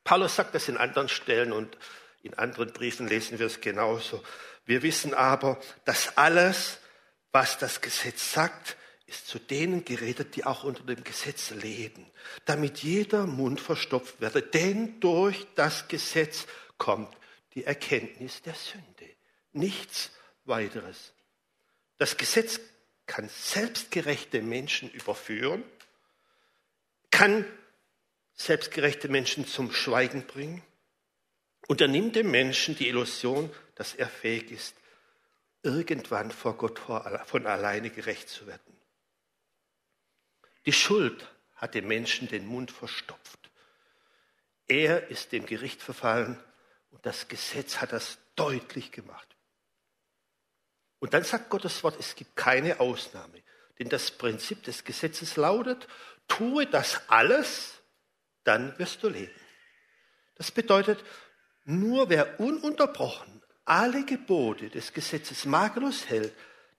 Paulus 0.03 0.35
sagt 0.35 0.55
das 0.55 0.67
in 0.67 0.77
anderen 0.77 1.09
Stellen 1.09 1.51
und 1.51 1.77
in 2.23 2.33
anderen 2.35 2.71
Briefen 2.71 3.07
lesen 3.07 3.39
wir 3.39 3.47
es 3.47 3.61
genauso. 3.61 4.23
Wir 4.65 4.81
wissen 4.81 5.13
aber, 5.13 5.59
dass 5.85 6.17
alles, 6.17 6.79
was 7.31 7.57
das 7.57 7.81
Gesetz 7.81 8.33
sagt, 8.33 8.77
ist 9.05 9.27
zu 9.27 9.39
denen 9.39 9.85
geredet, 9.85 10.35
die 10.35 10.45
auch 10.45 10.63
unter 10.63 10.83
dem 10.83 11.03
Gesetz 11.03 11.51
leben, 11.51 12.09
damit 12.45 12.79
jeder 12.79 13.27
Mund 13.27 13.59
verstopft 13.59 14.21
werde. 14.21 14.41
Denn 14.41 14.99
durch 14.99 15.45
das 15.55 15.87
Gesetz 15.87 16.47
kommt 16.77 17.15
die 17.53 17.65
Erkenntnis 17.65 18.41
der 18.41 18.55
Sünde. 18.55 19.09
Nichts 19.51 20.11
weiteres. 20.45 21.13
Das 21.97 22.17
Gesetz 22.17 22.59
kann 23.05 23.29
selbstgerechte 23.29 24.41
Menschen 24.41 24.89
überführen, 24.89 25.63
kann 27.11 27.45
selbstgerechte 28.33 29.09
Menschen 29.09 29.47
zum 29.47 29.71
Schweigen 29.71 30.25
bringen 30.25 30.63
und 31.67 31.81
er 31.81 31.87
nimmt 31.87 32.15
dem 32.15 32.31
Menschen 32.31 32.75
die 32.75 32.87
Illusion, 32.87 33.49
dass 33.75 33.93
er 33.93 34.07
fähig 34.07 34.51
ist, 34.51 34.75
irgendwann 35.61 36.31
vor 36.31 36.57
Gott 36.57 36.79
von 36.79 37.47
alleine 37.47 37.89
gerecht 37.89 38.29
zu 38.29 38.47
werden. 38.47 38.77
Die 40.65 40.73
Schuld 40.73 41.29
hat 41.55 41.75
dem 41.75 41.87
Menschen 41.87 42.27
den 42.27 42.45
Mund 42.45 42.71
verstopft. 42.71 43.51
Er 44.67 45.09
ist 45.09 45.31
dem 45.31 45.45
Gericht 45.45 45.81
verfallen 45.81 46.41
und 46.91 47.05
das 47.05 47.27
Gesetz 47.27 47.77
hat 47.77 47.91
das 47.91 48.17
deutlich 48.35 48.91
gemacht. 48.91 49.27
Und 50.99 51.13
dann 51.13 51.23
sagt 51.23 51.49
Gottes 51.49 51.83
Wort, 51.83 51.99
es 51.99 52.15
gibt 52.15 52.35
keine 52.35 52.79
Ausnahme. 52.79 53.43
Denn 53.79 53.89
das 53.89 54.11
Prinzip 54.11 54.63
des 54.63 54.83
Gesetzes 54.83 55.35
lautet, 55.35 55.87
tue 56.27 56.65
das 56.65 57.09
alles, 57.09 57.81
dann 58.43 58.77
wirst 58.79 59.03
du 59.03 59.09
leben. 59.09 59.33
Das 60.35 60.51
bedeutet, 60.51 61.03
nur 61.65 62.09
wer 62.09 62.39
ununterbrochen 62.39 63.41
alle 63.65 64.05
Gebote 64.05 64.69
des 64.69 64.93
Gesetzes 64.93 65.45
makellos 65.45 66.09
hält, 66.09 66.35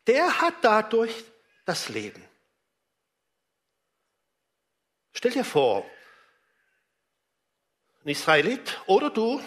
der 0.07 0.41
hat 0.41 0.55
dadurch 0.63 1.25
das 1.65 1.89
Leben. 1.89 2.23
Stell 5.13 5.31
dir 5.31 5.45
vor, 5.45 5.89
ein 8.05 8.09
Israelit 8.09 8.81
oder 8.87 9.09
du 9.09 9.43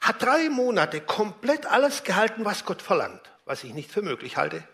hat 0.00 0.22
drei 0.22 0.48
Monate 0.48 1.00
komplett 1.00 1.66
alles 1.66 2.04
gehalten, 2.04 2.44
was 2.44 2.64
Gott 2.64 2.80
verlangt, 2.80 3.30
was 3.44 3.64
ich 3.64 3.74
nicht 3.74 3.90
für 3.90 4.02
möglich 4.02 4.36
halte. 4.36 4.66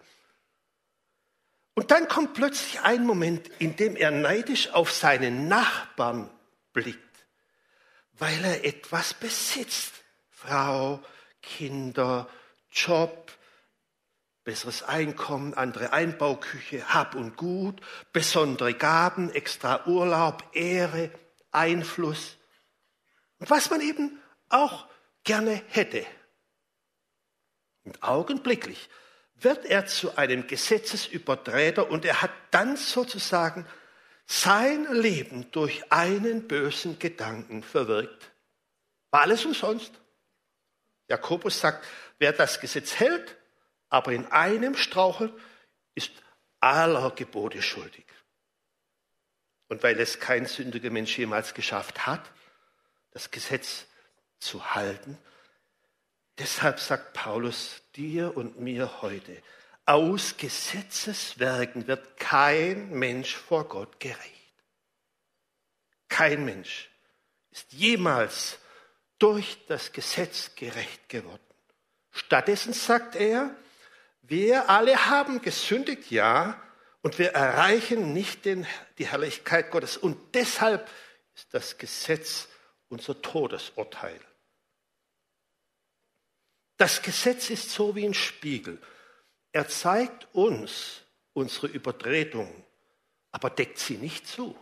Und 1.75 1.91
dann 1.91 2.09
kommt 2.09 2.35
plötzlich 2.35 2.81
ein 2.81 3.07
Moment, 3.07 3.49
in 3.59 3.77
dem 3.77 3.97
er 3.97 4.11
neidisch 4.11 4.71
auf 4.71 4.93
seinen 4.93 5.49
Nachbarn 5.49 6.31
blickt, 6.73 7.27
weil 8.13 8.45
er 8.45 8.65
etwas 8.65 9.15
besitzt. 9.15 9.95
Frau, 10.31 11.03
Kinder, 11.43 12.29
Job, 12.71 13.33
besseres 14.45 14.83
Einkommen, 14.83 15.55
andere 15.55 15.93
Einbauküche, 15.93 16.93
Hab 16.93 17.15
und 17.15 17.37
Gut, 17.37 17.81
besondere 18.13 18.75
Gaben, 18.75 19.31
extra 19.31 19.87
Urlaub, 19.87 20.45
Ehre, 20.53 21.11
Einfluss. 21.51 22.37
Und 23.39 23.51
was 23.51 23.71
man 23.71 23.81
eben 23.81 24.19
auch 24.49 24.87
gerne 25.25 25.63
hätte. 25.69 26.07
Und 27.85 28.03
augenblicklich 28.03 28.89
wird 29.43 29.65
er 29.65 29.87
zu 29.87 30.17
einem 30.17 30.47
Gesetzesübertreter 30.47 31.91
und 31.91 32.05
er 32.05 32.23
hat 32.23 32.33
dann 32.51 32.77
sozusagen 32.77 33.67
sein 34.27 34.87
Leben 34.93 35.51
durch 35.51 35.91
einen 35.91 36.47
bösen 36.47 36.99
Gedanken 36.99 37.63
verwirkt. 37.63 38.31
War 39.11 39.23
alles 39.23 39.45
umsonst? 39.45 39.93
Jakobus 41.09 41.59
sagt, 41.61 41.85
wer 42.19 42.33
das 42.33 42.61
Gesetz 42.61 42.95
hält, 43.01 43.37
aber 43.89 44.13
in 44.13 44.27
einem 44.27 44.77
strauchelt, 44.77 45.33
ist 45.95 46.13
aller 46.61 47.11
Gebote 47.11 47.61
schuldig. 47.61 48.07
Und 49.69 49.83
weil 49.83 49.99
es 49.99 50.21
kein 50.21 50.47
sündiger 50.47 50.91
Mensch 50.91 51.19
jemals 51.19 51.55
geschafft 51.55 52.07
hat, 52.07 52.31
das 53.11 53.31
Gesetz 53.31 53.87
zu 54.39 54.75
halten, 54.75 55.19
Deshalb 56.41 56.81
sagt 56.81 57.13
Paulus 57.13 57.83
dir 57.95 58.35
und 58.35 58.59
mir 58.59 59.03
heute, 59.03 59.43
aus 59.85 60.39
Gesetzeswerken 60.39 61.87
wird 61.87 62.17
kein 62.17 62.89
Mensch 62.93 63.37
vor 63.37 63.69
Gott 63.69 64.01
gerecht. 64.01 64.55
Kein 66.09 66.47
Mensch 66.47 66.89
ist 67.51 67.71
jemals 67.75 68.57
durch 69.19 69.59
das 69.69 69.93
Gesetz 69.93 70.55
gerecht 70.55 71.11
geworden. 71.11 71.43
Stattdessen 72.11 72.73
sagt 72.73 73.17
er, 73.17 73.55
wir 74.23 74.71
alle 74.71 75.11
haben 75.11 75.43
gesündigt, 75.43 76.11
ja, 76.11 76.59
und 77.03 77.19
wir 77.19 77.33
erreichen 77.33 78.15
nicht 78.15 78.47
den, 78.47 78.67
die 78.97 79.07
Herrlichkeit 79.07 79.71
Gottes. 79.71 79.99
Und 79.99 80.35
deshalb 80.35 80.89
ist 81.35 81.53
das 81.53 81.77
Gesetz 81.77 82.49
unser 82.89 83.21
Todesurteil. 83.21 84.19
Das 86.81 87.03
Gesetz 87.03 87.51
ist 87.51 87.69
so 87.69 87.95
wie 87.95 88.07
ein 88.07 88.15
Spiegel. 88.15 88.81
Er 89.53 89.69
zeigt 89.69 90.27
uns 90.35 91.03
unsere 91.35 91.67
Übertretung, 91.67 92.65
aber 93.33 93.51
deckt 93.51 93.79
sie 93.79 93.99
nicht 93.99 94.27
zu. 94.27 94.59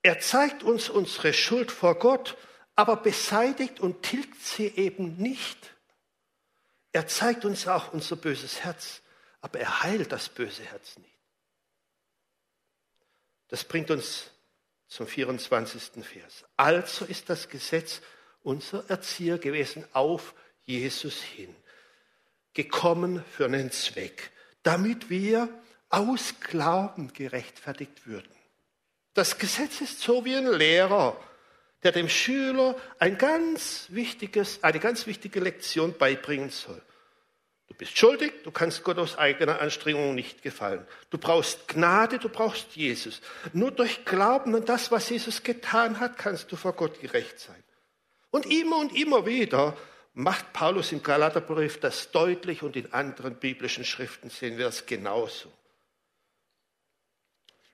Er 0.00 0.20
zeigt 0.20 0.62
uns 0.62 0.88
unsere 0.88 1.32
Schuld 1.32 1.72
vor 1.72 1.98
Gott, 1.98 2.36
aber 2.76 2.94
beseitigt 2.98 3.80
und 3.80 4.04
tilgt 4.04 4.40
sie 4.40 4.68
eben 4.76 5.16
nicht. 5.16 5.74
Er 6.92 7.08
zeigt 7.08 7.44
uns 7.44 7.66
auch 7.66 7.92
unser 7.92 8.14
böses 8.14 8.62
Herz, 8.62 9.02
aber 9.40 9.58
er 9.58 9.82
heilt 9.82 10.12
das 10.12 10.28
böse 10.28 10.62
Herz 10.62 10.98
nicht. 10.98 11.18
Das 13.48 13.64
bringt 13.64 13.90
uns 13.90 14.30
zum 14.86 15.08
24. 15.08 16.04
Vers. 16.04 16.44
Also 16.56 17.06
ist 17.06 17.28
das 17.28 17.48
Gesetz 17.48 18.02
unser 18.42 18.88
Erzieher 18.88 19.38
gewesen, 19.38 19.84
auf 19.92 20.34
Jesus 20.64 21.20
hin. 21.22 21.54
Gekommen 22.54 23.24
für 23.30 23.46
einen 23.46 23.70
Zweck, 23.70 24.30
damit 24.62 25.10
wir 25.10 25.48
aus 25.88 26.34
Glauben 26.40 27.12
gerechtfertigt 27.12 28.06
würden. 28.06 28.30
Das 29.14 29.38
Gesetz 29.38 29.80
ist 29.80 30.00
so 30.00 30.24
wie 30.24 30.34
ein 30.34 30.46
Lehrer, 30.46 31.16
der 31.82 31.92
dem 31.92 32.08
Schüler 32.08 32.76
ein 32.98 33.18
ganz 33.18 33.86
wichtiges, 33.90 34.62
eine 34.62 34.78
ganz 34.78 35.06
wichtige 35.06 35.40
Lektion 35.40 35.96
beibringen 35.96 36.50
soll. 36.50 36.80
Du 37.68 37.74
bist 37.74 37.96
schuldig, 37.96 38.32
du 38.44 38.50
kannst 38.50 38.84
Gott 38.84 38.98
aus 38.98 39.16
eigener 39.16 39.60
Anstrengung 39.60 40.14
nicht 40.14 40.42
gefallen. 40.42 40.86
Du 41.10 41.18
brauchst 41.18 41.68
Gnade, 41.68 42.18
du 42.18 42.28
brauchst 42.28 42.76
Jesus. 42.76 43.20
Nur 43.54 43.70
durch 43.70 44.04
Glauben 44.04 44.54
an 44.54 44.64
das, 44.64 44.90
was 44.90 45.08
Jesus 45.08 45.42
getan 45.42 45.98
hat, 45.98 46.18
kannst 46.18 46.52
du 46.52 46.56
vor 46.56 46.74
Gott 46.74 47.00
gerecht 47.00 47.40
sein. 47.40 47.62
Und 48.32 48.46
immer 48.46 48.78
und 48.78 48.96
immer 48.96 49.26
wieder 49.26 49.76
macht 50.14 50.54
Paulus 50.54 50.90
im 50.90 51.02
Galaterbrief 51.02 51.78
das 51.80 52.10
deutlich 52.10 52.62
und 52.62 52.76
in 52.76 52.92
anderen 52.92 53.38
biblischen 53.38 53.84
Schriften 53.84 54.30
sehen 54.30 54.56
wir 54.56 54.66
es 54.66 54.86
genauso. 54.86 55.52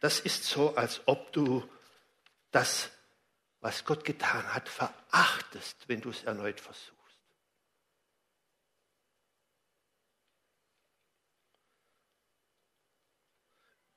Das 0.00 0.18
ist 0.18 0.44
so, 0.44 0.74
als 0.74 1.00
ob 1.06 1.32
du 1.32 1.68
das, 2.50 2.90
was 3.60 3.84
Gott 3.84 4.04
getan 4.04 4.52
hat, 4.52 4.68
verachtest, 4.68 5.88
wenn 5.88 6.00
du 6.00 6.10
es 6.10 6.24
erneut 6.24 6.60
versuchst. 6.60 6.92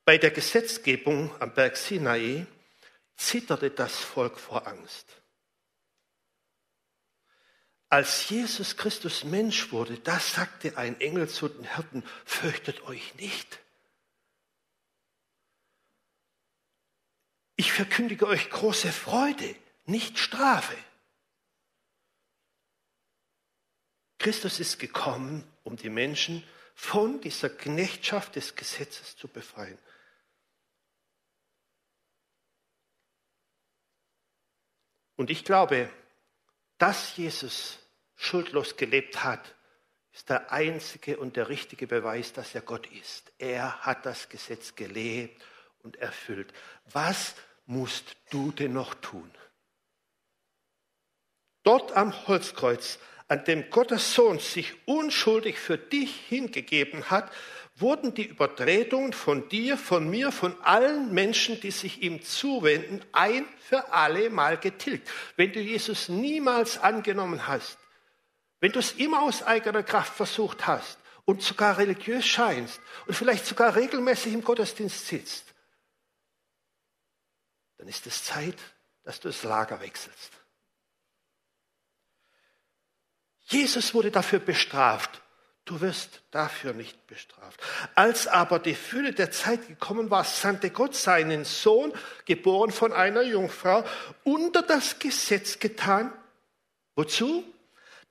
Bei 0.05 0.19
der 0.19 0.29
Gesetzgebung 0.29 1.33
am 1.41 1.55
Berg 1.55 1.75
Sinai 1.75 2.45
zitterte 3.15 3.71
das 3.71 3.97
Volk 3.97 4.39
vor 4.39 4.67
Angst. 4.67 5.20
Als 7.91 8.29
Jesus 8.29 8.77
Christus 8.77 9.25
Mensch 9.25 9.73
wurde, 9.73 9.99
da 9.99 10.17
sagte 10.17 10.77
ein 10.77 11.01
Engel 11.01 11.27
zu 11.27 11.49
den 11.49 11.65
Hirten, 11.75 12.03
fürchtet 12.23 12.83
euch 12.83 13.15
nicht. 13.15 13.59
Ich 17.57 17.73
verkündige 17.73 18.27
euch 18.27 18.49
große 18.49 18.93
Freude, 18.93 19.57
nicht 19.83 20.17
Strafe. 20.17 20.77
Christus 24.19 24.61
ist 24.61 24.79
gekommen, 24.79 25.45
um 25.65 25.75
die 25.75 25.89
Menschen 25.89 26.47
von 26.73 27.19
dieser 27.19 27.49
Knechtschaft 27.49 28.37
des 28.37 28.55
Gesetzes 28.55 29.17
zu 29.17 29.27
befreien. 29.27 29.77
Und 35.17 35.29
ich 35.29 35.43
glaube, 35.43 35.91
dass 36.77 37.17
Jesus 37.17 37.80
schuldlos 38.21 38.77
gelebt 38.77 39.23
hat, 39.23 39.55
ist 40.13 40.29
der 40.29 40.51
einzige 40.51 41.17
und 41.17 41.35
der 41.37 41.49
richtige 41.49 41.87
Beweis, 41.87 42.33
dass 42.33 42.53
er 42.53 42.61
Gott 42.61 42.87
ist. 42.87 43.31
Er 43.37 43.79
hat 43.79 44.05
das 44.05 44.29
Gesetz 44.29 44.75
gelebt 44.75 45.41
und 45.79 45.95
erfüllt. 45.97 46.53
Was 46.91 47.35
musst 47.65 48.15
du 48.29 48.51
denn 48.51 48.73
noch 48.73 48.93
tun? 48.95 49.31
Dort 51.63 51.93
am 51.93 52.27
Holzkreuz, 52.27 52.99
an 53.27 53.45
dem 53.45 53.69
Gottes 53.69 54.13
Sohn 54.13 54.39
sich 54.39 54.75
unschuldig 54.85 55.57
für 55.57 55.77
dich 55.77 56.13
hingegeben 56.27 57.09
hat, 57.09 57.31
wurden 57.75 58.13
die 58.13 58.25
Übertretungen 58.25 59.13
von 59.13 59.47
dir, 59.49 59.77
von 59.77 60.09
mir, 60.09 60.31
von 60.31 60.59
allen 60.61 61.13
Menschen, 61.13 61.59
die 61.61 61.71
sich 61.71 62.01
ihm 62.01 62.21
zuwenden, 62.21 63.03
ein 63.13 63.45
für 63.59 63.93
alle 63.93 64.29
Mal 64.29 64.57
getilgt. 64.57 65.09
Wenn 65.37 65.53
du 65.53 65.59
Jesus 65.59 66.09
niemals 66.09 66.77
angenommen 66.77 67.47
hast, 67.47 67.77
wenn 68.61 68.71
du 68.71 68.79
es 68.79 68.93
immer 68.93 69.23
aus 69.23 69.43
eigener 69.43 69.83
Kraft 69.83 70.13
versucht 70.13 70.65
hast 70.67 70.97
und 71.25 71.41
sogar 71.41 71.77
religiös 71.77 72.25
scheinst 72.25 72.79
und 73.07 73.15
vielleicht 73.15 73.45
sogar 73.45 73.75
regelmäßig 73.75 74.33
im 74.33 74.43
Gottesdienst 74.43 75.07
sitzt, 75.07 75.45
dann 77.77 77.87
ist 77.87 78.05
es 78.05 78.23
Zeit, 78.23 78.57
dass 79.03 79.19
du 79.19 79.29
das 79.29 79.43
Lager 79.43 79.81
wechselst. 79.81 80.31
Jesus 83.39 83.93
wurde 83.95 84.11
dafür 84.11 84.39
bestraft. 84.39 85.21
Du 85.65 85.81
wirst 85.81 86.21
dafür 86.31 86.73
nicht 86.73 87.07
bestraft. 87.07 87.61
Als 87.95 88.27
aber 88.27 88.59
die 88.59 88.75
Fülle 88.75 89.13
der 89.13 89.31
Zeit 89.31 89.67
gekommen 89.67 90.09
war, 90.09 90.23
sandte 90.23 90.69
Gott 90.69 90.95
seinen 90.95 91.45
Sohn, 91.45 91.93
geboren 92.25 92.71
von 92.71 92.93
einer 92.93 93.23
Jungfrau, 93.23 93.83
unter 94.23 94.61
das 94.61 94.99
Gesetz 94.99 95.59
getan. 95.59 96.13
Wozu? 96.95 97.43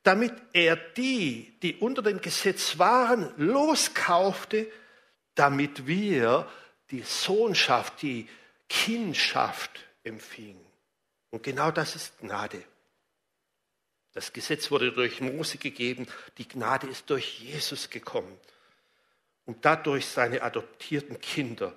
Damit 0.03 0.33
er 0.53 0.77
die, 0.77 1.53
die 1.63 1.77
unter 1.77 2.03
dem 2.03 2.21
Gesetz 2.21 2.79
waren, 2.79 3.33
loskaufte, 3.37 4.71
damit 5.35 5.87
wir 5.87 6.49
die 6.91 7.03
Sohnschaft, 7.03 8.03
die 8.03 8.29
Kindschaft 8.69 9.87
empfingen. 10.05 10.65
Und 11.31 11.43
genau 11.43 11.71
das 11.71 11.97
ist 11.97 12.19
Gnade. 12.19 12.63
Das 14.13 14.33
Gesetz 14.33 14.71
wurde 14.71 14.93
durch 14.93 15.21
Mose 15.21 15.59
gegeben, 15.59 16.07
die 16.39 16.49
Gnade 16.49 16.89
ist 16.89 17.09
durch 17.11 17.41
Jesus 17.41 17.91
gekommen 17.91 18.37
und 19.45 19.65
dadurch 19.65 20.07
seine 20.07 20.43
adoptierten 20.43 21.21
Kinder 21.21 21.75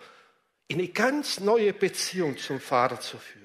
in 0.67 0.79
eine 0.79 0.87
ganz 0.87 1.39
neue 1.39 1.73
Beziehung 1.73 2.37
zum 2.37 2.59
Vater 2.59 2.99
zu 2.99 3.17
führen. 3.17 3.43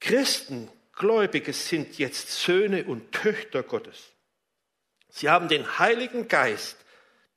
Christen, 0.00 0.70
Gläubige 1.00 1.54
sind 1.54 1.96
jetzt 1.96 2.30
Söhne 2.30 2.84
und 2.84 3.12
Töchter 3.12 3.62
Gottes. 3.62 4.12
Sie 5.08 5.30
haben 5.30 5.48
den 5.48 5.78
Heiligen 5.78 6.28
Geist, 6.28 6.76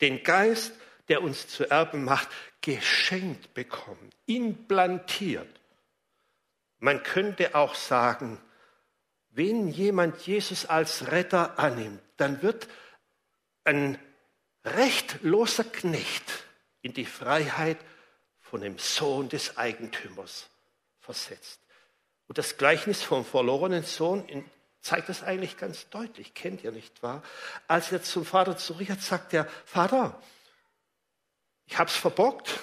den 0.02 0.22
Geist, 0.22 0.74
der 1.08 1.24
uns 1.24 1.48
zu 1.48 1.72
Erben 1.72 2.04
macht, 2.04 2.28
geschenkt 2.60 3.54
bekommen, 3.54 4.10
implantiert. 4.26 5.48
Man 6.80 7.04
könnte 7.04 7.56
auch 7.56 7.76
sagen, 7.76 8.38
wenn 9.30 9.70
jemand 9.70 10.28
Jesus 10.28 10.66
als 10.66 11.10
Retter 11.10 11.58
annimmt, 11.58 12.02
dann 12.18 12.42
wird 12.42 12.68
ein 13.64 13.98
rechtloser 14.66 15.64
Knecht 15.64 16.44
in 16.82 16.92
die 16.92 17.06
Freiheit 17.06 17.78
von 18.42 18.60
dem 18.60 18.78
Sohn 18.78 19.30
des 19.30 19.56
Eigentümers 19.56 20.50
versetzt. 21.00 21.63
Und 22.28 22.38
das 22.38 22.58
Gleichnis 22.58 23.04
vom 23.04 23.26
verlorenen 23.26 23.84
Sohn 23.84 24.26
zeigt 24.82 25.10
das 25.10 25.24
eigentlich 25.24 25.58
ganz 25.58 25.90
deutlich. 25.90 26.34
Kennt 26.34 26.64
ihr 26.64 26.72
nicht 26.72 27.04
wahr? 27.04 27.24
Als 27.68 27.92
er 27.92 28.04
zum 28.04 28.26
Vater 28.26 28.58
zurückkehrt, 28.58 29.02
sagt 29.02 29.34
er, 29.34 29.46
Vater, 29.66 30.22
ich 31.66 31.78
habe 31.78 31.90
es 31.90 31.96
verbockt, 31.96 32.60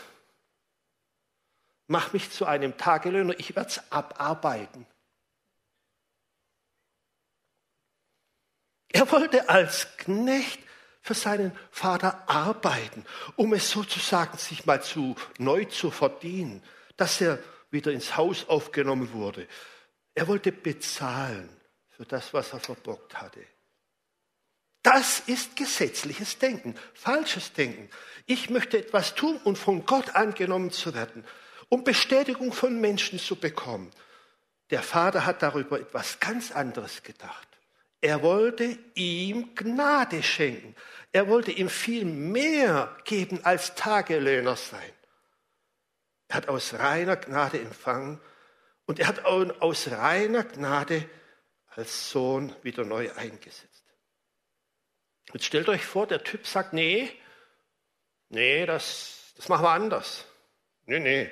mach 1.86 2.12
mich 2.12 2.30
zu 2.30 2.46
einem 2.46 2.76
Tagelöhner, 2.76 3.38
ich 3.38 3.56
werde 3.56 3.70
es 3.70 3.92
abarbeiten. 3.92 4.86
Er 8.92 9.10
wollte 9.10 9.48
als 9.48 9.96
Knecht 9.96 10.60
für 11.00 11.14
seinen 11.14 11.56
Vater 11.70 12.28
arbeiten, 12.28 13.06
um 13.36 13.54
es 13.54 13.70
sozusagen 13.70 14.36
sich 14.36 14.66
mal 14.66 14.82
zu 14.82 15.16
neu 15.38 15.64
zu 15.64 15.90
verdienen, 15.90 16.62
dass 16.96 17.20
er 17.20 17.38
wieder 17.70 17.92
ins 17.92 18.16
Haus 18.16 18.48
aufgenommen 18.48 19.12
wurde. 19.12 19.46
Er 20.14 20.28
wollte 20.28 20.52
bezahlen 20.52 21.48
für 21.88 22.04
das, 22.04 22.32
was 22.34 22.52
er 22.52 22.60
verbockt 22.60 23.20
hatte. 23.20 23.44
Das 24.82 25.20
ist 25.20 25.56
gesetzliches 25.56 26.38
Denken, 26.38 26.74
falsches 26.94 27.52
Denken. 27.52 27.90
Ich 28.26 28.48
möchte 28.48 28.78
etwas 28.78 29.14
tun 29.14 29.38
um 29.44 29.54
von 29.54 29.84
Gott 29.84 30.14
angenommen 30.14 30.70
zu 30.70 30.94
werden, 30.94 31.24
um 31.68 31.84
Bestätigung 31.84 32.52
von 32.52 32.80
Menschen 32.80 33.18
zu 33.18 33.36
bekommen. 33.36 33.90
Der 34.70 34.82
Vater 34.82 35.26
hat 35.26 35.42
darüber 35.42 35.78
etwas 35.78 36.18
ganz 36.20 36.50
anderes 36.50 37.02
gedacht. 37.02 37.48
Er 38.00 38.22
wollte 38.22 38.78
ihm 38.94 39.54
Gnade 39.54 40.22
schenken. 40.22 40.74
Er 41.12 41.28
wollte 41.28 41.50
ihm 41.50 41.68
viel 41.68 42.04
mehr 42.04 42.96
geben 43.04 43.44
als 43.44 43.74
Tagelöhner 43.74 44.56
sein. 44.56 44.92
Er 46.30 46.36
hat 46.36 46.48
aus 46.48 46.74
reiner 46.74 47.16
Gnade 47.16 47.60
empfangen 47.60 48.20
und 48.86 49.00
er 49.00 49.08
hat 49.08 49.24
aus 49.24 49.90
reiner 49.90 50.44
Gnade 50.44 51.10
als 51.66 52.10
Sohn 52.10 52.54
wieder 52.62 52.84
neu 52.84 53.12
eingesetzt. 53.16 53.84
Jetzt 55.32 55.44
stellt 55.44 55.68
euch 55.68 55.84
vor, 55.84 56.06
der 56.06 56.22
Typ 56.22 56.46
sagt, 56.46 56.72
nee, 56.72 57.10
nee, 58.28 58.64
das, 58.64 59.32
das 59.34 59.48
machen 59.48 59.64
wir 59.64 59.70
anders. 59.70 60.24
Nee, 60.86 61.00
nee. 61.00 61.30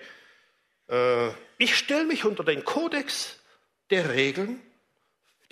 Äh, 0.89 1.31
ich 1.59 1.77
stelle 1.79 2.05
mich 2.05 2.25
unter 2.25 2.43
den 2.43 2.65
Kodex 2.65 3.39
der 3.91 4.11
Regeln, 4.15 4.61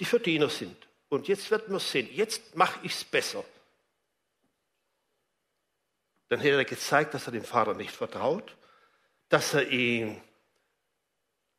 die 0.01 0.07
für 0.07 0.19
Diener 0.19 0.51
sind. 0.51 0.89
Und 1.09 1.29
jetzt 1.29 1.53
wird 1.53 1.69
man 1.69 1.79
sehen, 1.79 2.09
jetzt 2.11 2.57
mache 2.57 2.81
ich 2.83 2.95
es 2.95 3.05
besser. 3.05 3.45
Dann 6.31 6.41
hätte 6.41 6.57
er 6.57 6.65
gezeigt, 6.65 7.15
dass 7.15 7.29
er 7.29 7.33
dem 7.33 7.45
Vater 7.45 7.75
nicht 7.75 7.93
vertraut, 7.93 8.57
dass 9.29 9.55
er 9.55 9.69
ihm 9.69 10.21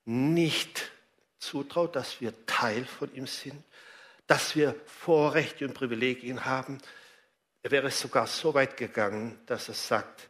nicht 0.06 0.92
zutraut, 1.38 1.96
dass 1.96 2.22
wir 2.22 2.46
Teil 2.46 2.86
von 2.86 3.14
ihm 3.14 3.28
sind, 3.28 3.64
dass 4.26 4.56
wir 4.56 4.76
Vorrechte 4.86 5.66
und 5.66 5.74
Privilegien 5.74 6.46
haben. 6.46 6.80
Er 7.64 7.72
wäre 7.72 7.92
sogar 7.92 8.28
so 8.28 8.54
weit 8.54 8.78
gegangen, 8.78 9.40
dass 9.46 9.68
er 9.68 9.74
sagt, 9.74 10.30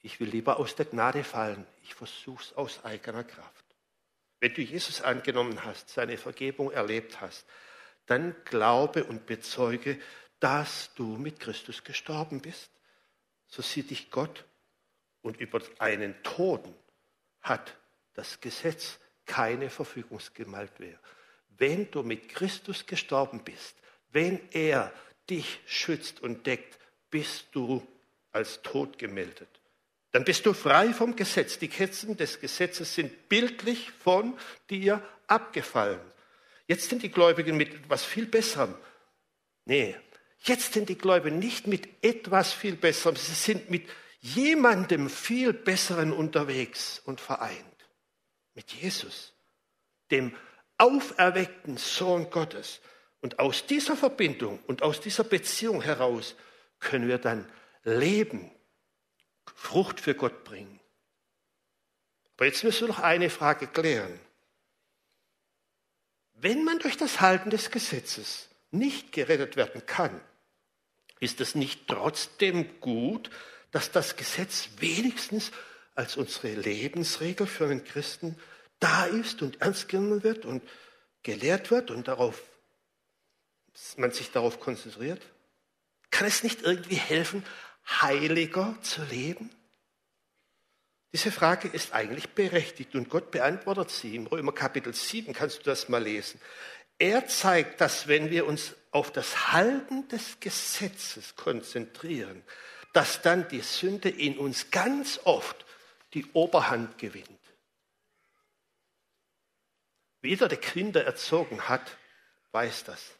ich 0.00 0.18
will 0.20 0.28
lieber 0.28 0.58
aus 0.58 0.74
der 0.74 0.86
Gnade 0.86 1.24
fallen, 1.24 1.66
ich 1.84 1.94
versuche 1.94 2.42
es 2.42 2.52
aus 2.54 2.84
eigener 2.84 3.24
Kraft. 3.24 3.64
Wenn 4.40 4.54
du 4.54 4.62
Jesus 4.62 5.00
angenommen 5.00 5.64
hast, 5.64 5.90
seine 5.90 6.18
Vergebung 6.18 6.72
erlebt 6.72 7.20
hast, 7.20 7.46
dann 8.06 8.34
glaube 8.44 9.04
und 9.04 9.26
bezeuge, 9.26 10.00
dass 10.40 10.90
du 10.96 11.16
mit 11.16 11.38
Christus 11.38 11.84
gestorben 11.84 12.40
bist. 12.40 12.70
So 13.46 13.62
sieht 13.62 13.90
dich 13.90 14.10
Gott 14.10 14.44
und 15.22 15.40
über 15.40 15.60
einen 15.78 16.20
Toten 16.22 16.74
hat 17.40 17.76
das 18.14 18.40
Gesetz 18.40 18.98
keine 19.24 19.70
Verfügungsgewalt 19.70 20.78
mehr. 20.80 20.98
Wenn 21.56 21.90
du 21.90 22.02
mit 22.02 22.28
Christus 22.28 22.86
gestorben 22.86 23.42
bist, 23.44 23.76
wenn 24.10 24.40
er 24.50 24.92
dich 25.30 25.60
schützt 25.66 26.20
und 26.20 26.46
deckt, 26.46 26.78
bist 27.10 27.46
du 27.52 27.86
als 28.32 28.60
tot 28.62 28.98
gemeldet. 28.98 29.48
Dann 30.10 30.24
bist 30.24 30.44
du 30.44 30.52
frei 30.52 30.92
vom 30.92 31.16
Gesetz. 31.16 31.58
Die 31.58 31.68
Ketten 31.68 32.16
des 32.16 32.40
Gesetzes 32.40 32.94
sind 32.94 33.28
bildlich 33.28 33.90
von 33.90 34.36
dir 34.68 35.02
abgefallen. 35.26 36.00
Jetzt 36.66 36.90
sind 36.90 37.02
die 37.02 37.10
Gläubigen 37.10 37.56
mit 37.56 37.74
etwas 37.74 38.04
viel 38.04 38.26
Besserem. 38.26 38.74
Nee, 39.64 39.96
jetzt 40.40 40.74
sind 40.74 40.88
die 40.88 40.98
Gläubigen 40.98 41.38
nicht 41.38 41.66
mit 41.66 41.88
etwas 42.02 42.52
viel 42.52 42.76
Besserem, 42.76 43.16
sie 43.16 43.32
sind 43.32 43.70
mit 43.70 43.88
jemandem 44.22 45.10
viel 45.10 45.52
Besseren 45.52 46.12
unterwegs 46.12 47.02
und 47.04 47.20
vereint. 47.20 47.66
Mit 48.54 48.72
Jesus, 48.72 49.34
dem 50.10 50.34
auferweckten 50.78 51.76
Sohn 51.76 52.30
Gottes. 52.30 52.80
Und 53.20 53.38
aus 53.38 53.66
dieser 53.66 53.96
Verbindung 53.96 54.58
und 54.66 54.82
aus 54.82 55.00
dieser 55.00 55.24
Beziehung 55.24 55.82
heraus 55.82 56.34
können 56.80 57.08
wir 57.08 57.18
dann 57.18 57.50
leben, 57.84 58.50
Frucht 59.54 60.00
für 60.00 60.14
Gott 60.14 60.44
bringen. 60.44 60.80
Aber 62.36 62.46
jetzt 62.46 62.64
müssen 62.64 62.82
wir 62.82 62.88
noch 62.88 62.98
eine 63.00 63.30
Frage 63.30 63.66
klären. 63.66 64.18
Wenn 66.32 66.64
man 66.64 66.78
durch 66.80 66.96
das 66.96 67.20
Halten 67.20 67.50
des 67.50 67.70
Gesetzes 67.70 68.48
nicht 68.70 69.12
gerettet 69.12 69.56
werden 69.56 69.86
kann, 69.86 70.20
ist 71.20 71.40
es 71.40 71.54
nicht 71.54 71.86
trotzdem 71.86 72.80
gut, 72.80 73.30
dass 73.72 73.90
das 73.90 74.16
Gesetz 74.16 74.68
wenigstens 74.78 75.50
als 75.94 76.16
unsere 76.16 76.54
Lebensregel 76.54 77.46
für 77.46 77.64
einen 77.64 77.84
Christen 77.84 78.38
da 78.78 79.06
ist 79.06 79.42
und 79.42 79.60
ernst 79.60 79.88
genommen 79.88 80.22
wird 80.22 80.44
und 80.44 80.62
gelehrt 81.22 81.70
wird 81.70 81.90
und 81.90 82.08
darauf, 82.08 82.40
man 83.96 84.12
sich 84.12 84.30
darauf 84.30 84.60
konzentriert? 84.60 85.22
Kann 86.10 86.26
es 86.26 86.42
nicht 86.42 86.62
irgendwie 86.62 86.96
helfen, 86.96 87.44
heiliger 87.88 88.76
zu 88.82 89.02
leben? 89.04 89.50
Diese 91.12 91.30
Frage 91.30 91.68
ist 91.68 91.92
eigentlich 91.92 92.30
berechtigt 92.30 92.94
und 92.94 93.10
Gott 93.10 93.30
beantwortet 93.30 93.90
sie. 93.90 94.16
Im 94.16 94.26
Römer 94.26 94.52
Kapitel 94.52 94.94
7 94.94 95.34
kannst 95.34 95.60
du 95.60 95.62
das 95.64 95.88
mal 95.88 96.02
lesen. 96.02 96.40
Er 96.98 97.26
zeigt, 97.26 97.80
dass 97.80 98.08
wenn 98.08 98.30
wir 98.30 98.46
uns 98.46 98.74
auf 98.90 99.12
das 99.12 99.52
Halten 99.52 100.08
des 100.08 100.40
Gesetzes 100.40 101.36
konzentrieren, 101.36 102.42
dass 102.92 103.22
dann 103.22 103.48
die 103.48 103.60
Sünde 103.60 104.08
in 104.08 104.38
uns 104.38 104.70
ganz 104.70 105.20
oft 105.24 105.64
die 106.14 106.26
Oberhand 106.32 106.98
gewinnt. 106.98 107.28
Jeder, 110.22 110.48
der 110.48 110.58
Kinder 110.58 111.04
erzogen 111.04 111.68
hat, 111.68 111.96
weiß 112.52 112.84
das. 112.84 113.12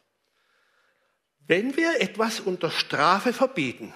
Wenn 1.39 1.75
wir 1.75 1.99
etwas 1.99 2.39
unter 2.39 2.71
Strafe 2.71 3.33
verbieten, 3.33 3.93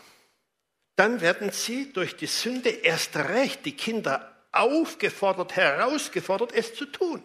dann 0.98 1.22
werden 1.22 1.52
sie 1.52 1.94
durch 1.94 2.18
die 2.18 2.26
Sünde 2.26 2.70
erst 2.70 3.16
recht 3.16 3.66
die 3.66 3.78
Kinder 3.78 4.36
aufgefordert, 4.52 5.56
herausgefordert, 5.56 6.52
es 6.52 6.74
zu 6.74 6.86
tun. 6.86 7.24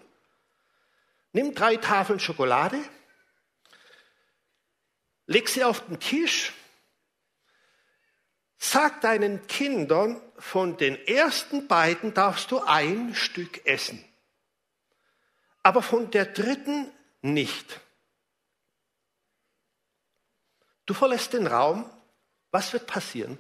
Nimm 1.33 1.55
drei 1.55 1.77
Tafeln 1.77 2.21
Schokolade, 2.21 2.79
leg 5.27 5.49
sie 5.49 5.65
auf 5.65 5.87
den 5.87 5.99
Tisch, 5.99 6.53
sag 8.63 9.01
deinen 9.01 9.45
Kindern, 9.49 10.23
von 10.39 10.77
den 10.77 10.97
ersten 11.07 11.67
beiden 11.67 12.15
darfst 12.15 12.53
du 12.53 12.61
ein 12.61 13.13
Stück 13.15 13.67
essen, 13.67 14.05
aber 15.65 15.83
von 15.83 16.13
der 16.13 16.27
dritten 16.27 16.91
nicht. 17.23 17.81
Du 20.87 20.95
verlässt 20.95 21.33
den 21.33 21.49
Raum, 21.49 21.91
was 22.53 22.73
wird 22.73 22.87
passieren? 22.87 23.37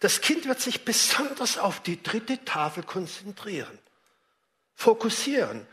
Das 0.00 0.20
Kind 0.20 0.46
wird 0.46 0.60
sich 0.60 0.84
besonders 0.84 1.56
auf 1.56 1.80
die 1.80 2.02
dritte 2.02 2.44
Tafel 2.44 2.82
konzentrieren, 2.82 3.78
fokussieren, 4.74 5.66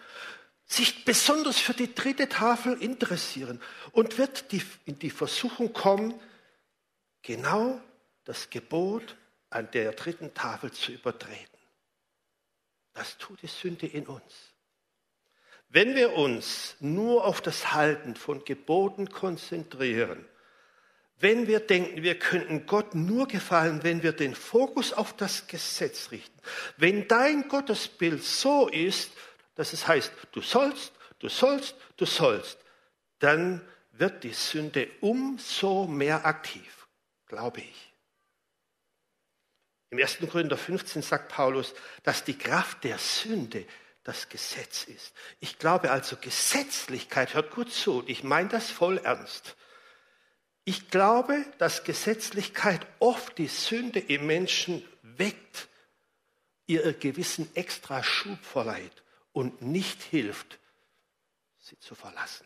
sich 0.66 1.04
besonders 1.04 1.60
für 1.60 1.74
die 1.74 1.94
dritte 1.94 2.30
Tafel 2.30 2.82
interessieren 2.82 3.62
und 3.92 4.18
wird 4.18 4.54
die, 4.54 4.64
in 4.86 4.98
die 4.98 5.10
Versuchung 5.10 5.74
kommen, 5.74 6.18
genau 7.22 7.80
das 8.24 8.50
Gebot 8.50 9.16
an 9.50 9.70
der 9.72 9.94
dritten 9.94 10.34
Tafel 10.34 10.72
zu 10.72 10.92
übertreten. 10.92 11.58
Das 12.94 13.18
tut 13.18 13.42
die 13.42 13.48
Sünde 13.48 13.88
in 13.88 14.06
uns. 14.08 14.52
Wenn 15.70 15.96
wir 15.96 16.14
uns 16.14 16.76
nur 16.80 17.24
auf 17.26 17.40
das 17.42 17.74
Halten 17.74 18.16
von 18.16 18.44
Geboten 18.44 19.10
konzentrieren, 19.10 20.26
wenn 21.22 21.48
wir 21.48 21.60
denken, 21.60 22.02
wir 22.04 22.18
könnten 22.18 22.66
Gott 22.66 22.96
nur 22.96 23.28
gefallen, 23.28 23.84
wenn 23.84 24.02
wir 24.04 24.12
den 24.12 24.36
Fokus 24.36 24.92
auf 24.92 25.16
das 25.16 25.48
Gesetz 25.48 26.12
richten, 26.12 26.38
wenn 26.78 27.08
dein 27.08 27.48
Gottesbild 27.48 28.24
so 28.24 28.68
ist, 28.68 29.12
dass 29.56 29.72
es 29.72 29.88
heißt, 29.88 30.12
du 30.32 30.42
sollst, 30.42 30.92
du 31.20 31.30
sollst, 31.30 31.76
du 31.96 32.06
sollst, 32.06 32.58
dann 33.20 33.62
wird 33.92 34.24
die 34.24 34.34
Sünde 34.34 34.90
umso 35.00 35.86
mehr 35.86 36.26
aktiv, 36.26 36.81
glaube 37.32 37.62
ich. 37.62 37.94
Im 39.90 40.00
1. 40.00 40.18
Korinther 40.30 40.58
15 40.58 41.02
sagt 41.02 41.30
Paulus, 41.30 41.74
dass 42.04 42.26
die 42.26 42.38
Kraft 42.38 42.84
der 42.84 42.98
Sünde 42.98 43.66
das 44.04 44.28
Gesetz 44.28 44.84
ist. 44.84 45.14
Ich 45.40 45.58
glaube 45.58 45.92
also, 45.92 46.18
Gesetzlichkeit, 46.18 47.34
hört 47.34 47.52
gut 47.52 47.72
zu, 47.72 48.00
und 48.00 48.10
ich 48.10 48.24
meine 48.24 48.50
das 48.50 48.70
voll 48.70 48.98
ernst. 48.98 49.56
Ich 50.66 50.90
glaube, 50.90 51.46
dass 51.58 51.86
Gesetzlichkeit 51.86 52.86
oft 53.00 53.38
die 53.38 53.48
Sünde 53.48 54.00
im 54.00 54.28
Menschen 54.28 54.86
weckt, 55.02 55.70
ihr 56.68 56.94
Gewissen 56.94 57.50
extra 57.56 58.04
Schub 58.04 58.44
verleiht 58.44 59.04
und 59.32 59.62
nicht 59.62 60.04
hilft, 60.04 60.60
sie 61.60 61.80
zu 61.80 61.96
verlassen. 61.96 62.46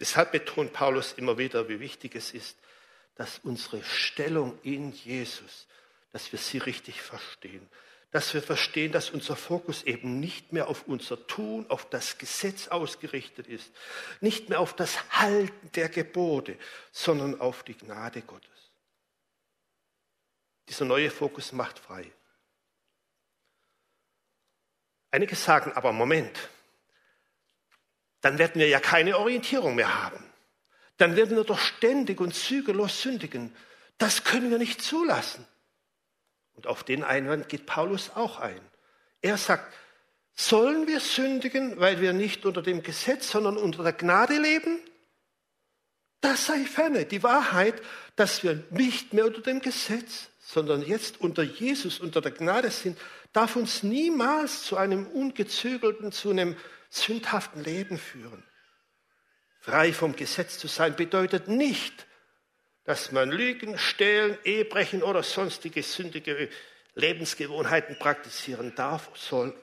Deshalb 0.00 0.32
betont 0.32 0.72
Paulus 0.72 1.12
immer 1.12 1.38
wieder, 1.38 1.68
wie 1.68 1.78
wichtig 1.78 2.16
es 2.16 2.34
ist, 2.34 2.58
dass 3.14 3.38
unsere 3.38 3.82
Stellung 3.84 4.58
in 4.62 4.92
Jesus, 4.92 5.66
dass 6.12 6.32
wir 6.32 6.38
sie 6.38 6.58
richtig 6.58 7.00
verstehen, 7.02 7.68
dass 8.10 8.32
wir 8.32 8.42
verstehen, 8.42 8.92
dass 8.92 9.10
unser 9.10 9.34
Fokus 9.34 9.82
eben 9.82 10.20
nicht 10.20 10.52
mehr 10.52 10.68
auf 10.68 10.86
unser 10.86 11.26
Tun, 11.26 11.68
auf 11.68 11.88
das 11.90 12.16
Gesetz 12.16 12.68
ausgerichtet 12.68 13.48
ist, 13.48 13.72
nicht 14.20 14.48
mehr 14.48 14.60
auf 14.60 14.74
das 14.74 15.10
Halten 15.10 15.72
der 15.72 15.88
Gebote, 15.88 16.56
sondern 16.92 17.40
auf 17.40 17.64
die 17.64 17.76
Gnade 17.76 18.22
Gottes. 18.22 18.48
Dieser 20.68 20.84
neue 20.84 21.10
Fokus 21.10 21.50
macht 21.52 21.78
frei. 21.78 22.10
Einige 25.10 25.36
sagen 25.36 25.72
aber, 25.72 25.92
Moment, 25.92 26.48
dann 28.20 28.38
werden 28.38 28.60
wir 28.60 28.68
ja 28.68 28.80
keine 28.80 29.18
Orientierung 29.18 29.74
mehr 29.74 30.02
haben. 30.02 30.33
Dann 30.96 31.16
werden 31.16 31.36
wir 31.36 31.44
doch 31.44 31.58
ständig 31.58 32.20
und 32.20 32.34
zügellos 32.34 33.02
sündigen. 33.02 33.54
Das 33.98 34.24
können 34.24 34.50
wir 34.50 34.58
nicht 34.58 34.82
zulassen. 34.82 35.46
Und 36.54 36.66
auf 36.66 36.84
den 36.84 37.02
Einwand 37.02 37.48
geht 37.48 37.66
Paulus 37.66 38.10
auch 38.14 38.38
ein. 38.38 38.60
Er 39.22 39.36
sagt, 39.36 39.72
sollen 40.34 40.86
wir 40.86 41.00
sündigen, 41.00 41.78
weil 41.78 42.00
wir 42.00 42.12
nicht 42.12 42.44
unter 42.44 42.62
dem 42.62 42.82
Gesetz, 42.82 43.30
sondern 43.30 43.56
unter 43.56 43.82
der 43.82 43.92
Gnade 43.92 44.38
leben? 44.38 44.78
Das 46.20 46.46
sei 46.46 46.64
ferne. 46.64 47.04
Die 47.04 47.22
Wahrheit, 47.22 47.80
dass 48.16 48.42
wir 48.42 48.64
nicht 48.70 49.12
mehr 49.12 49.26
unter 49.26 49.42
dem 49.42 49.60
Gesetz, 49.60 50.28
sondern 50.40 50.82
jetzt 50.82 51.20
unter 51.20 51.42
Jesus, 51.42 52.00
unter 52.00 52.20
der 52.20 52.32
Gnade 52.32 52.70
sind, 52.70 52.98
darf 53.32 53.56
uns 53.56 53.82
niemals 53.82 54.62
zu 54.62 54.76
einem 54.76 55.06
ungezügelten, 55.06 56.12
zu 56.12 56.30
einem 56.30 56.56
sündhaften 56.90 57.62
Leben 57.62 57.98
führen. 57.98 58.42
Frei 59.64 59.94
vom 59.94 60.14
Gesetz 60.14 60.58
zu 60.58 60.68
sein 60.68 60.94
bedeutet 60.94 61.48
nicht, 61.48 62.06
dass 62.84 63.12
man 63.12 63.30
Lügen, 63.30 63.78
Stehlen, 63.78 64.36
Ehebrechen 64.44 65.02
oder 65.02 65.22
sonstige 65.22 65.82
sündige 65.82 66.50
Lebensgewohnheiten 66.94 67.98
praktizieren 67.98 68.74
darf, 68.74 69.08
soll, 69.14 69.58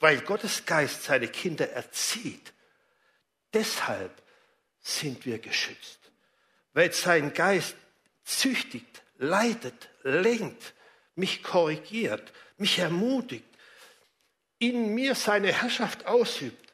weil 0.00 0.20
Gottes 0.22 0.66
Geist 0.66 1.04
seine 1.04 1.28
Kinder 1.28 1.70
erzieht. 1.70 2.52
Deshalb 3.54 4.20
sind 4.80 5.24
wir 5.26 5.38
geschützt, 5.38 6.00
weil 6.72 6.92
sein 6.92 7.34
Geist 7.34 7.76
züchtigt, 8.24 9.00
leitet, 9.16 9.90
lenkt, 10.02 10.74
mich 11.14 11.44
korrigiert, 11.44 12.32
mich 12.56 12.80
ermutigt, 12.80 13.46
in 14.58 14.92
mir 14.92 15.14
seine 15.14 15.52
Herrschaft 15.52 16.06
ausübt. 16.06 16.65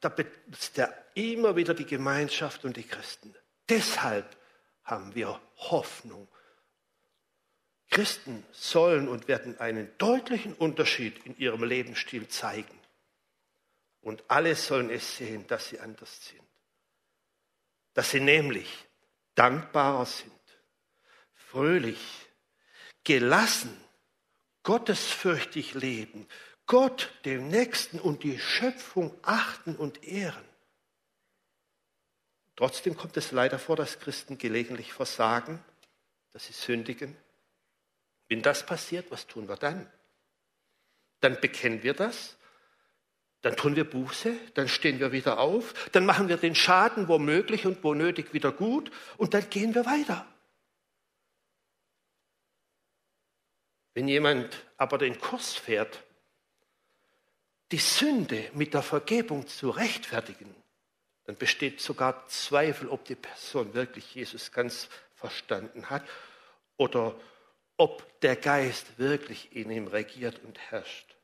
Da 0.00 0.08
benutzt 0.08 0.78
er 0.78 0.94
immer 1.14 1.56
wieder 1.56 1.74
die 1.74 1.86
Gemeinschaft 1.86 2.64
und 2.64 2.76
die 2.76 2.86
Christen. 2.86 3.34
Deshalb 3.68 4.36
haben 4.84 5.14
wir 5.14 5.40
Hoffnung. 5.56 6.28
Christen 7.90 8.44
sollen 8.52 9.08
und 9.08 9.28
werden 9.28 9.58
einen 9.58 9.90
deutlichen 9.98 10.54
Unterschied 10.54 11.24
in 11.26 11.36
ihrem 11.38 11.64
Lebensstil 11.64 12.28
zeigen. 12.28 12.78
Und 14.00 14.22
alle 14.28 14.54
sollen 14.54 14.90
es 14.90 15.16
sehen, 15.16 15.46
dass 15.48 15.68
sie 15.68 15.80
anders 15.80 16.26
sind. 16.26 16.42
Dass 17.94 18.10
sie 18.10 18.20
nämlich 18.20 18.86
dankbarer 19.34 20.06
sind, 20.06 20.32
fröhlich, 21.34 22.00
gelassen, 23.04 23.76
gottesfürchtig 24.62 25.74
leben, 25.74 26.28
Gott, 26.68 27.12
dem 27.24 27.48
Nächsten 27.48 27.98
und 27.98 28.22
die 28.22 28.38
Schöpfung 28.38 29.12
achten 29.22 29.74
und 29.74 30.04
ehren. 30.04 30.44
Trotzdem 32.54 32.96
kommt 32.96 33.16
es 33.16 33.32
leider 33.32 33.58
vor, 33.58 33.74
dass 33.74 33.98
Christen 33.98 34.38
gelegentlich 34.38 34.92
versagen 34.92 35.64
dass 36.32 36.46
sie 36.46 36.52
sündigen? 36.52 37.16
Wenn 38.28 38.42
das 38.42 38.64
passiert, 38.64 39.10
was 39.10 39.26
tun 39.26 39.48
wir 39.48 39.56
dann? 39.56 39.90
Dann 41.20 41.40
bekennen 41.40 41.82
wir 41.82 41.94
das, 41.94 42.36
dann 43.40 43.56
tun 43.56 43.74
wir 43.74 43.82
Buße, 43.88 44.34
dann 44.54 44.68
stehen 44.68 45.00
wir 45.00 45.12
wieder 45.12 45.38
auf, 45.38 45.88
dann 45.90 46.06
machen 46.06 46.28
wir 46.28 46.36
den 46.36 46.54
Schaden 46.54 47.08
womöglich 47.08 47.66
und 47.66 47.82
wo 47.82 47.94
nötig 47.94 48.32
wieder 48.32 48.52
gut 48.52 48.92
und 49.16 49.34
dann 49.34 49.50
gehen 49.50 49.74
wir 49.74 49.86
weiter. 49.86 50.26
Wenn 53.94 54.06
jemand 54.06 54.64
aber 54.76 54.98
den 54.98 55.18
Kurs 55.18 55.54
fährt, 55.54 56.04
die 57.72 57.78
Sünde 57.78 58.50
mit 58.54 58.74
der 58.74 58.82
Vergebung 58.82 59.46
zu 59.46 59.70
rechtfertigen, 59.70 60.54
dann 61.24 61.36
besteht 61.36 61.80
sogar 61.80 62.26
Zweifel, 62.28 62.88
ob 62.88 63.04
die 63.04 63.14
Person 63.14 63.74
wirklich 63.74 64.14
Jesus 64.14 64.50
ganz 64.52 64.88
verstanden 65.14 65.90
hat 65.90 66.02
oder 66.76 67.14
ob 67.76 68.20
der 68.20 68.36
Geist 68.36 68.98
wirklich 68.98 69.54
in 69.54 69.70
ihm 69.70 69.88
regiert 69.88 70.42
und 70.44 70.58
herrscht. 70.70 71.16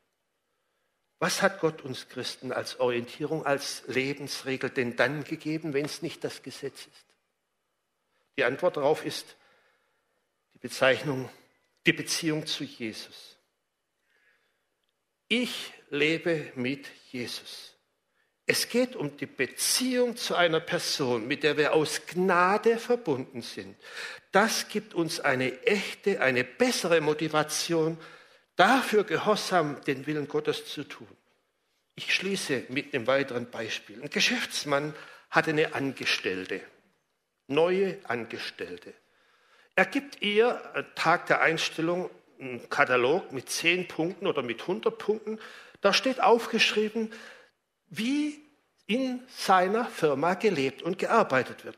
Was 1.19 1.41
hat 1.41 1.59
Gott 1.59 1.81
uns 1.81 2.07
Christen 2.09 2.51
als 2.51 2.79
Orientierung, 2.79 3.45
als 3.45 3.83
Lebensregel 3.87 4.69
denn 4.69 4.95
dann 4.95 5.23
gegeben, 5.23 5.73
wenn 5.73 5.85
es 5.85 6.01
nicht 6.01 6.23
das 6.23 6.43
Gesetz 6.43 6.85
ist? 6.85 7.05
Die 8.37 8.43
Antwort 8.43 8.77
darauf 8.77 9.05
ist 9.05 9.35
die 10.53 10.59
Bezeichnung, 10.59 11.29
die 11.85 11.93
Beziehung 11.93 12.45
zu 12.45 12.63
Jesus. 12.63 13.34
Ich 15.27 15.73
lebe 15.89 16.51
mit 16.55 16.87
Jesus. 17.11 17.73
Es 18.45 18.69
geht 18.69 18.95
um 18.95 19.17
die 19.17 19.25
Beziehung 19.25 20.15
zu 20.15 20.35
einer 20.35 20.59
Person, 20.59 21.27
mit 21.27 21.41
der 21.41 21.57
wir 21.57 21.73
aus 21.73 22.05
Gnade 22.05 22.77
verbunden 22.77 23.41
sind. 23.41 23.75
Das 24.31 24.67
gibt 24.67 24.93
uns 24.93 25.19
eine 25.19 25.63
echte, 25.63 26.21
eine 26.21 26.43
bessere 26.43 27.01
Motivation, 27.01 27.97
dafür 28.55 29.03
gehorsam 29.03 29.83
den 29.85 30.05
Willen 30.05 30.27
Gottes 30.27 30.67
zu 30.67 30.83
tun. 30.83 31.07
Ich 31.95 32.13
schließe 32.13 32.65
mit 32.69 32.93
einem 32.93 33.07
weiteren 33.07 33.49
Beispiel. 33.49 34.01
Ein 34.03 34.11
Geschäftsmann 34.11 34.93
hatte 35.31 35.51
eine 35.51 35.73
Angestellte, 35.73 36.61
neue 37.47 37.97
Angestellte. 38.03 38.93
Er 39.75 39.85
gibt 39.85 40.21
ihr 40.21 40.85
Tag 40.93 41.25
der 41.27 41.41
Einstellung 41.41 42.11
einen 42.39 42.69
Katalog 42.69 43.31
mit 43.31 43.49
zehn 43.49 43.87
Punkten 43.87 44.27
oder 44.27 44.41
mit 44.41 44.61
100 44.61 44.97
Punkten. 44.97 45.39
Da 45.81 45.93
steht 45.93 46.21
aufgeschrieben, 46.21 47.11
wie 47.87 48.41
in 48.87 49.21
seiner 49.27 49.85
Firma 49.85 50.35
gelebt 50.35 50.81
und 50.81 50.99
gearbeitet 50.99 51.65
wird. 51.65 51.77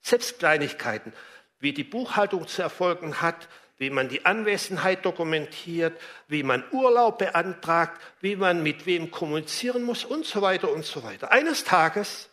Selbst 0.00 0.38
Kleinigkeiten, 0.38 1.12
wie 1.60 1.72
die 1.72 1.84
Buchhaltung 1.84 2.46
zu 2.46 2.62
erfolgen 2.62 3.20
hat, 3.20 3.48
wie 3.78 3.90
man 3.90 4.08
die 4.08 4.26
Anwesenheit 4.26 5.04
dokumentiert, 5.04 5.98
wie 6.26 6.42
man 6.42 6.64
Urlaub 6.72 7.18
beantragt, 7.18 8.00
wie 8.20 8.34
man 8.34 8.62
mit 8.62 8.86
wem 8.86 9.10
kommunizieren 9.10 9.84
muss 9.84 10.04
und 10.04 10.26
so 10.26 10.42
weiter 10.42 10.70
und 10.70 10.84
so 10.84 11.04
weiter. 11.04 11.30
Eines 11.30 11.64
Tages 11.64 12.28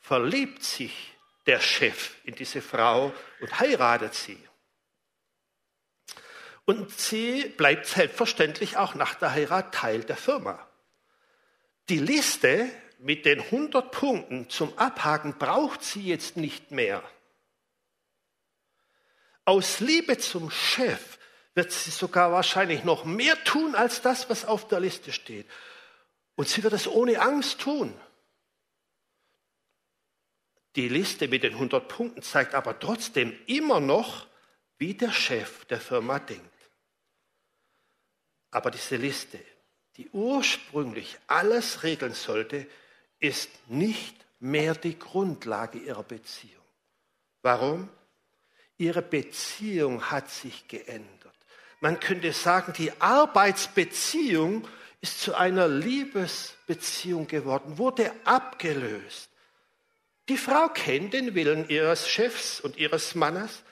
verliebt 0.00 0.62
sich 0.62 1.12
der 1.46 1.60
Chef 1.60 2.14
in 2.24 2.34
diese 2.34 2.62
Frau 2.62 3.12
und 3.40 3.60
heiratet 3.60 4.14
sie. 4.14 4.38
Und 6.66 6.90
sie 6.98 7.44
bleibt 7.56 7.86
selbstverständlich 7.86 8.76
auch 8.76 8.94
nach 8.94 9.14
der 9.14 9.32
Heirat 9.32 9.74
Teil 9.74 10.02
der 10.02 10.16
Firma. 10.16 10.66
Die 11.90 11.98
Liste 11.98 12.70
mit 12.98 13.26
den 13.26 13.40
100 13.40 13.90
Punkten 13.90 14.48
zum 14.48 14.76
Abhaken 14.78 15.36
braucht 15.38 15.82
sie 15.82 16.02
jetzt 16.02 16.38
nicht 16.38 16.70
mehr. 16.70 17.02
Aus 19.44 19.80
Liebe 19.80 20.16
zum 20.16 20.50
Chef 20.50 21.18
wird 21.54 21.70
sie 21.70 21.90
sogar 21.90 22.32
wahrscheinlich 22.32 22.82
noch 22.82 23.04
mehr 23.04 23.42
tun 23.44 23.74
als 23.74 24.00
das, 24.00 24.30
was 24.30 24.46
auf 24.46 24.66
der 24.68 24.80
Liste 24.80 25.12
steht. 25.12 25.46
Und 26.34 26.48
sie 26.48 26.62
wird 26.62 26.72
es 26.72 26.88
ohne 26.88 27.20
Angst 27.20 27.60
tun. 27.60 27.94
Die 30.76 30.88
Liste 30.88 31.28
mit 31.28 31.42
den 31.42 31.52
100 31.52 31.86
Punkten 31.86 32.22
zeigt 32.22 32.54
aber 32.54 32.78
trotzdem 32.78 33.38
immer 33.46 33.80
noch, 33.80 34.26
wie 34.78 34.94
der 34.94 35.12
Chef 35.12 35.66
der 35.66 35.80
Firma 35.80 36.18
denkt. 36.18 36.53
Aber 38.54 38.70
diese 38.70 38.94
Liste, 38.94 39.40
die 39.96 40.08
ursprünglich 40.10 41.18
alles 41.26 41.82
regeln 41.82 42.14
sollte, 42.14 42.68
ist 43.18 43.50
nicht 43.66 44.14
mehr 44.38 44.76
die 44.76 44.96
Grundlage 44.96 45.78
ihrer 45.78 46.04
Beziehung. 46.04 46.62
Warum? 47.42 47.88
Ihre 48.76 49.02
Beziehung 49.02 50.08
hat 50.08 50.30
sich 50.30 50.68
geändert. 50.68 51.34
Man 51.80 51.98
könnte 51.98 52.32
sagen, 52.32 52.72
die 52.74 52.92
Arbeitsbeziehung 53.00 54.68
ist 55.00 55.20
zu 55.20 55.34
einer 55.34 55.66
Liebesbeziehung 55.66 57.26
geworden, 57.26 57.76
wurde 57.76 58.12
abgelöst. 58.22 59.30
Die 60.28 60.38
Frau 60.38 60.68
kennt 60.68 61.12
den 61.12 61.34
Willen 61.34 61.68
ihres 61.68 62.08
Chefs 62.08 62.60
und 62.60 62.76
ihres 62.76 63.16
Mannes, 63.16 63.64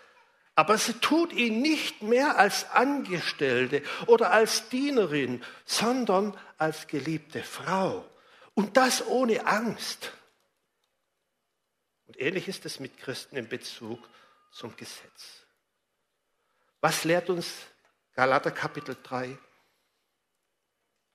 aber 0.54 0.76
sie 0.76 0.94
tut 0.94 1.32
ihn 1.32 1.62
nicht 1.62 2.02
mehr 2.02 2.38
als 2.38 2.70
Angestellte 2.70 3.82
oder 4.06 4.32
als 4.32 4.68
Dienerin, 4.68 5.42
sondern 5.64 6.38
als 6.58 6.86
geliebte 6.86 7.42
Frau. 7.42 8.08
Und 8.54 8.76
das 8.76 9.06
ohne 9.06 9.46
Angst. 9.46 10.12
Und 12.06 12.20
ähnlich 12.20 12.48
ist 12.48 12.66
es 12.66 12.80
mit 12.80 12.98
Christen 12.98 13.36
in 13.36 13.48
Bezug 13.48 13.98
zum 14.50 14.76
Gesetz. 14.76 15.46
Was 16.80 17.04
lehrt 17.04 17.30
uns 17.30 17.48
Galater 18.14 18.50
Kapitel 18.50 18.96
3? 19.02 19.38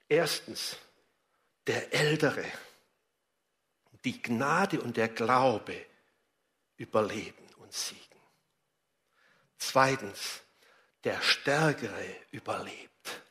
Erstens, 0.10 0.78
der 1.68 1.94
Ältere, 1.94 2.46
die 4.04 4.20
Gnade 4.22 4.82
und 4.82 4.98
der 4.98 5.10
Glaube 5.10 5.86
überleben 6.78 7.46
und 7.58 7.74
siegen. 7.74 8.07
Zweitens, 9.58 10.42
der 11.04 11.22
Stärkere 11.22 12.16
überlebt. 12.32 13.22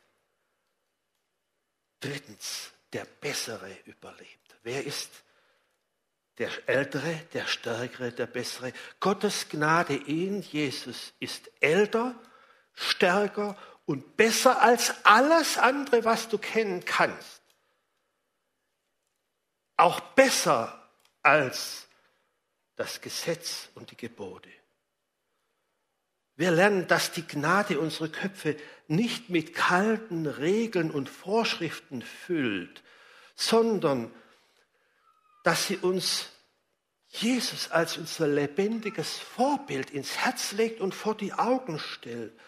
Drittens, 2.01 2.73
der 2.93 3.05
Bessere 3.05 3.71
überlebt. 3.85 4.57
Wer 4.63 4.85
ist 4.85 5.11
der 6.39 6.51
Ältere, 6.69 7.15
der 7.33 7.47
Stärkere, 7.47 8.13
der 8.13 8.27
Bessere? 8.27 8.73
Gottes 9.01 9.49
Gnade 9.49 9.95
in 9.95 10.43
Jesus 10.43 11.13
ist 11.19 11.51
älter, 11.61 12.15
stärker 12.73 13.57
und 13.87 14.17
besser 14.17 14.61
als 14.61 14.95
alles 15.05 15.59
andere, 15.59 16.05
was 16.05 16.29
du 16.29 16.39
kennen 16.39 16.85
kannst. 16.85 17.43
Auch 19.77 20.01
besser 20.01 20.91
als 21.23 21.87
das 22.77 23.01
Gesetz 23.01 23.69
und 23.75 23.91
die 23.91 23.97
Gebote. 23.97 24.51
Wir 26.37 26.51
lernen, 26.51 26.87
dass 26.87 27.13
die 27.13 27.27
Gnade 27.27 27.81
unsere 27.81 28.11
Köpfe 28.11 28.57
nicht 28.89 29.31
mit 29.31 29.55
kalten 29.55 30.27
Regeln 30.27 30.91
und 30.91 31.09
Vorschriften 31.09 32.03
füllt, 32.03 32.83
sondern 33.35 34.13
dass 35.45 35.67
sie 35.67 35.79
uns 35.79 36.31
Jesus 37.09 37.71
als 37.71 37.97
unser 37.97 38.29
lebendiges 38.29 39.19
Vorbild 39.19 39.91
ins 39.91 40.19
Herz 40.19 40.53
legt 40.53 40.81
und 40.81 40.95
vor 40.95 41.17
die 41.17 41.33
Augen 41.33 41.79
stellt. 41.79 42.39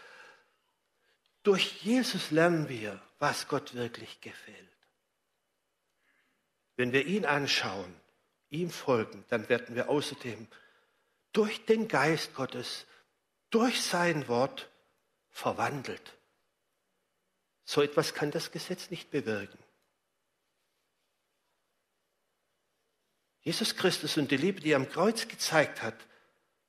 Durch 1.43 1.83
Jesus 1.83 2.31
lernen 2.31 2.69
wir, 2.69 3.01
was 3.19 3.49
Gott 3.49 3.75
wirklich 3.75 4.21
gefällt. 4.21 4.57
Wenn 6.77 6.93
wir 6.93 7.07
ihn 7.07 7.25
anschauen, 7.25 7.95
ihm 8.51 8.71
folgen, 8.71 9.25
dann 9.29 9.49
werden 9.49 9.75
wir 9.75 9.89
außerdem 9.89 10.47
durch 11.33 11.65
den 11.65 11.89
Geist 11.89 12.35
Gottes 12.35 12.85
durch 13.51 13.83
sein 13.83 14.29
Wort 14.29 14.71
verwandelt. 15.31 16.17
So 17.65 17.83
etwas 17.83 18.15
kann 18.15 18.31
das 18.31 18.51
Gesetz 18.51 18.91
nicht 18.91 19.11
bewirken. 19.11 19.59
Jesus 23.41 23.77
Christus 23.77 24.17
und 24.17 24.31
die 24.31 24.37
Liebe, 24.37 24.61
die 24.61 24.73
er 24.73 24.77
am 24.77 24.89
Kreuz 24.89 25.29
gezeigt 25.29 25.83
hat, 25.83 25.95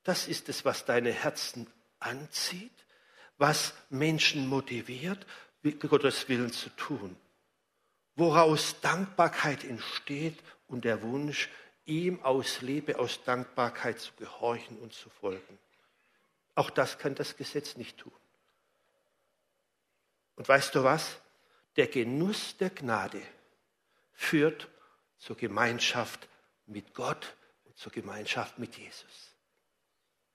das 0.04 0.28
ist 0.28 0.50
es, 0.50 0.66
was 0.66 0.86
deine 0.86 1.12
Herzen 1.12 1.68
anzieht, 2.00 2.86
was 3.38 3.74
Menschen 3.90 4.48
motiviert, 4.48 5.26
Gottes 5.62 6.30
Willen 6.30 6.54
zu 6.54 6.70
tun, 6.72 7.18
woraus 8.16 8.80
Dankbarkeit 8.80 9.66
entsteht 9.66 10.38
und 10.68 10.86
der 10.86 11.02
Wunsch, 11.02 11.50
ihm 11.86 12.24
aus 12.24 12.62
Liebe, 12.62 12.98
aus 12.98 13.24
Dankbarkeit 13.24 14.00
zu 14.00 14.14
gehorchen 14.14 14.78
und 14.78 14.94
zu 14.94 15.10
folgen. 15.10 15.60
Auch 16.60 16.70
das 16.70 16.98
kann 16.98 17.16
das 17.16 17.38
Gesetz 17.38 17.78
nicht 17.78 18.00
tun. 18.00 18.12
Und 20.36 20.46
weißt 20.46 20.76
du 20.76 20.84
was? 20.84 21.16
Der 21.78 21.88
Genuss 21.88 22.58
der 22.58 22.70
Gnade 22.70 23.22
führt 24.12 24.68
zur 25.20 25.38
Gemeinschaft 25.38 26.28
mit 26.66 26.94
Gott 26.94 27.34
und 27.64 27.78
zur 27.78 27.94
Gemeinschaft 27.94 28.60
mit 28.60 28.76
Jesus. 28.76 29.38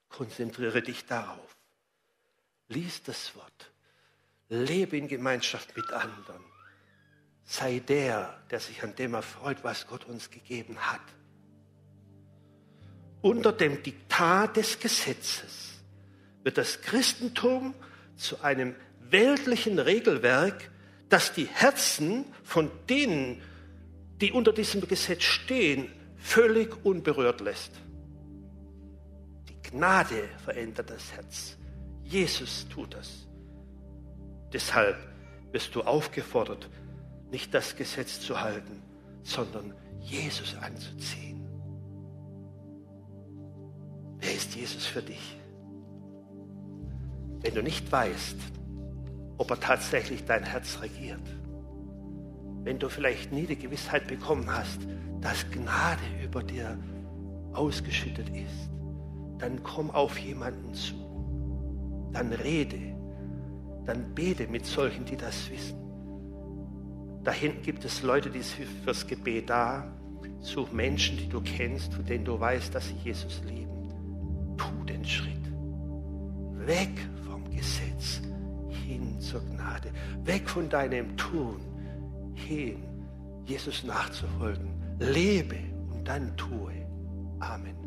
Konzentriere 0.08 0.80
dich 0.80 1.04
darauf. 1.04 1.58
Lies 2.68 3.02
das 3.02 3.36
Wort. 3.36 3.70
Lebe 4.48 4.96
in 4.96 5.08
Gemeinschaft 5.08 5.76
mit 5.76 5.92
anderen. 5.92 6.42
Sei 7.44 7.80
der, 7.80 8.42
der 8.50 8.60
sich 8.60 8.82
an 8.82 8.96
dem 8.96 9.12
erfreut, 9.12 9.58
was 9.62 9.86
Gott 9.86 10.06
uns 10.06 10.30
gegeben 10.30 10.78
hat. 10.90 11.04
Unter 13.20 13.52
dem 13.52 13.82
Diktat 13.82 14.56
des 14.56 14.80
Gesetzes 14.80 15.73
wird 16.44 16.58
das 16.58 16.82
Christentum 16.82 17.74
zu 18.16 18.42
einem 18.42 18.76
weltlichen 19.10 19.78
Regelwerk, 19.78 20.70
das 21.08 21.32
die 21.32 21.46
Herzen 21.46 22.26
von 22.44 22.70
denen, 22.88 23.40
die 24.20 24.30
unter 24.30 24.52
diesem 24.52 24.86
Gesetz 24.86 25.22
stehen, 25.22 25.90
völlig 26.16 26.84
unberührt 26.84 27.40
lässt. 27.40 27.72
Die 29.48 29.70
Gnade 29.70 30.28
verändert 30.44 30.90
das 30.90 31.12
Herz. 31.12 31.56
Jesus 32.04 32.66
tut 32.68 32.94
das. 32.94 33.26
Deshalb 34.52 34.96
wirst 35.52 35.74
du 35.74 35.82
aufgefordert, 35.82 36.68
nicht 37.30 37.52
das 37.52 37.74
Gesetz 37.74 38.20
zu 38.20 38.40
halten, 38.40 38.82
sondern 39.22 39.74
Jesus 40.00 40.54
anzuziehen. 40.60 41.44
Wer 44.18 44.34
ist 44.34 44.54
Jesus 44.54 44.86
für 44.86 45.02
dich? 45.02 45.36
Wenn 47.44 47.54
du 47.54 47.62
nicht 47.62 47.92
weißt, 47.92 48.36
ob 49.36 49.50
er 49.50 49.60
tatsächlich 49.60 50.24
dein 50.24 50.44
Herz 50.44 50.78
regiert, 50.80 51.20
wenn 52.62 52.78
du 52.78 52.88
vielleicht 52.88 53.32
nie 53.32 53.46
die 53.46 53.58
Gewissheit 53.58 54.06
bekommen 54.06 54.46
hast, 54.50 54.80
dass 55.20 55.50
Gnade 55.50 56.00
über 56.24 56.42
dir 56.42 56.78
ausgeschüttet 57.52 58.30
ist, 58.30 58.70
dann 59.38 59.62
komm 59.62 59.90
auf 59.90 60.18
jemanden 60.18 60.72
zu, 60.72 60.94
dann 62.14 62.32
rede, 62.32 62.96
dann 63.84 64.14
bete 64.14 64.46
mit 64.46 64.64
solchen, 64.64 65.04
die 65.04 65.18
das 65.18 65.50
wissen. 65.50 65.76
Da 67.24 67.30
hinten 67.30 67.60
gibt 67.60 67.84
es 67.84 68.02
Leute, 68.02 68.30
die 68.30 68.40
sind 68.40 68.68
fürs 68.84 69.06
Gebet 69.06 69.50
da. 69.50 69.92
Such 70.40 70.72
Menschen, 70.72 71.18
die 71.18 71.28
du 71.28 71.42
kennst, 71.42 71.92
von 71.92 72.06
denen 72.06 72.24
du 72.24 72.40
weißt, 72.40 72.74
dass 72.74 72.88
sie 72.88 72.96
Jesus 73.04 73.42
lieben. 73.46 74.56
Tu 74.56 74.84
den 74.84 75.04
Schritt. 75.04 75.34
Weg 76.66 76.90
Gesetz 77.56 78.20
hin 78.86 79.20
zur 79.20 79.40
Gnade. 79.40 79.90
Weg 80.24 80.48
von 80.48 80.68
deinem 80.68 81.16
Tun 81.16 81.60
hin, 82.34 82.82
Jesus 83.46 83.84
nachzufolgen. 83.84 84.68
Lebe 84.98 85.58
und 85.92 86.06
dann 86.06 86.36
tue. 86.36 86.72
Amen. 87.40 87.83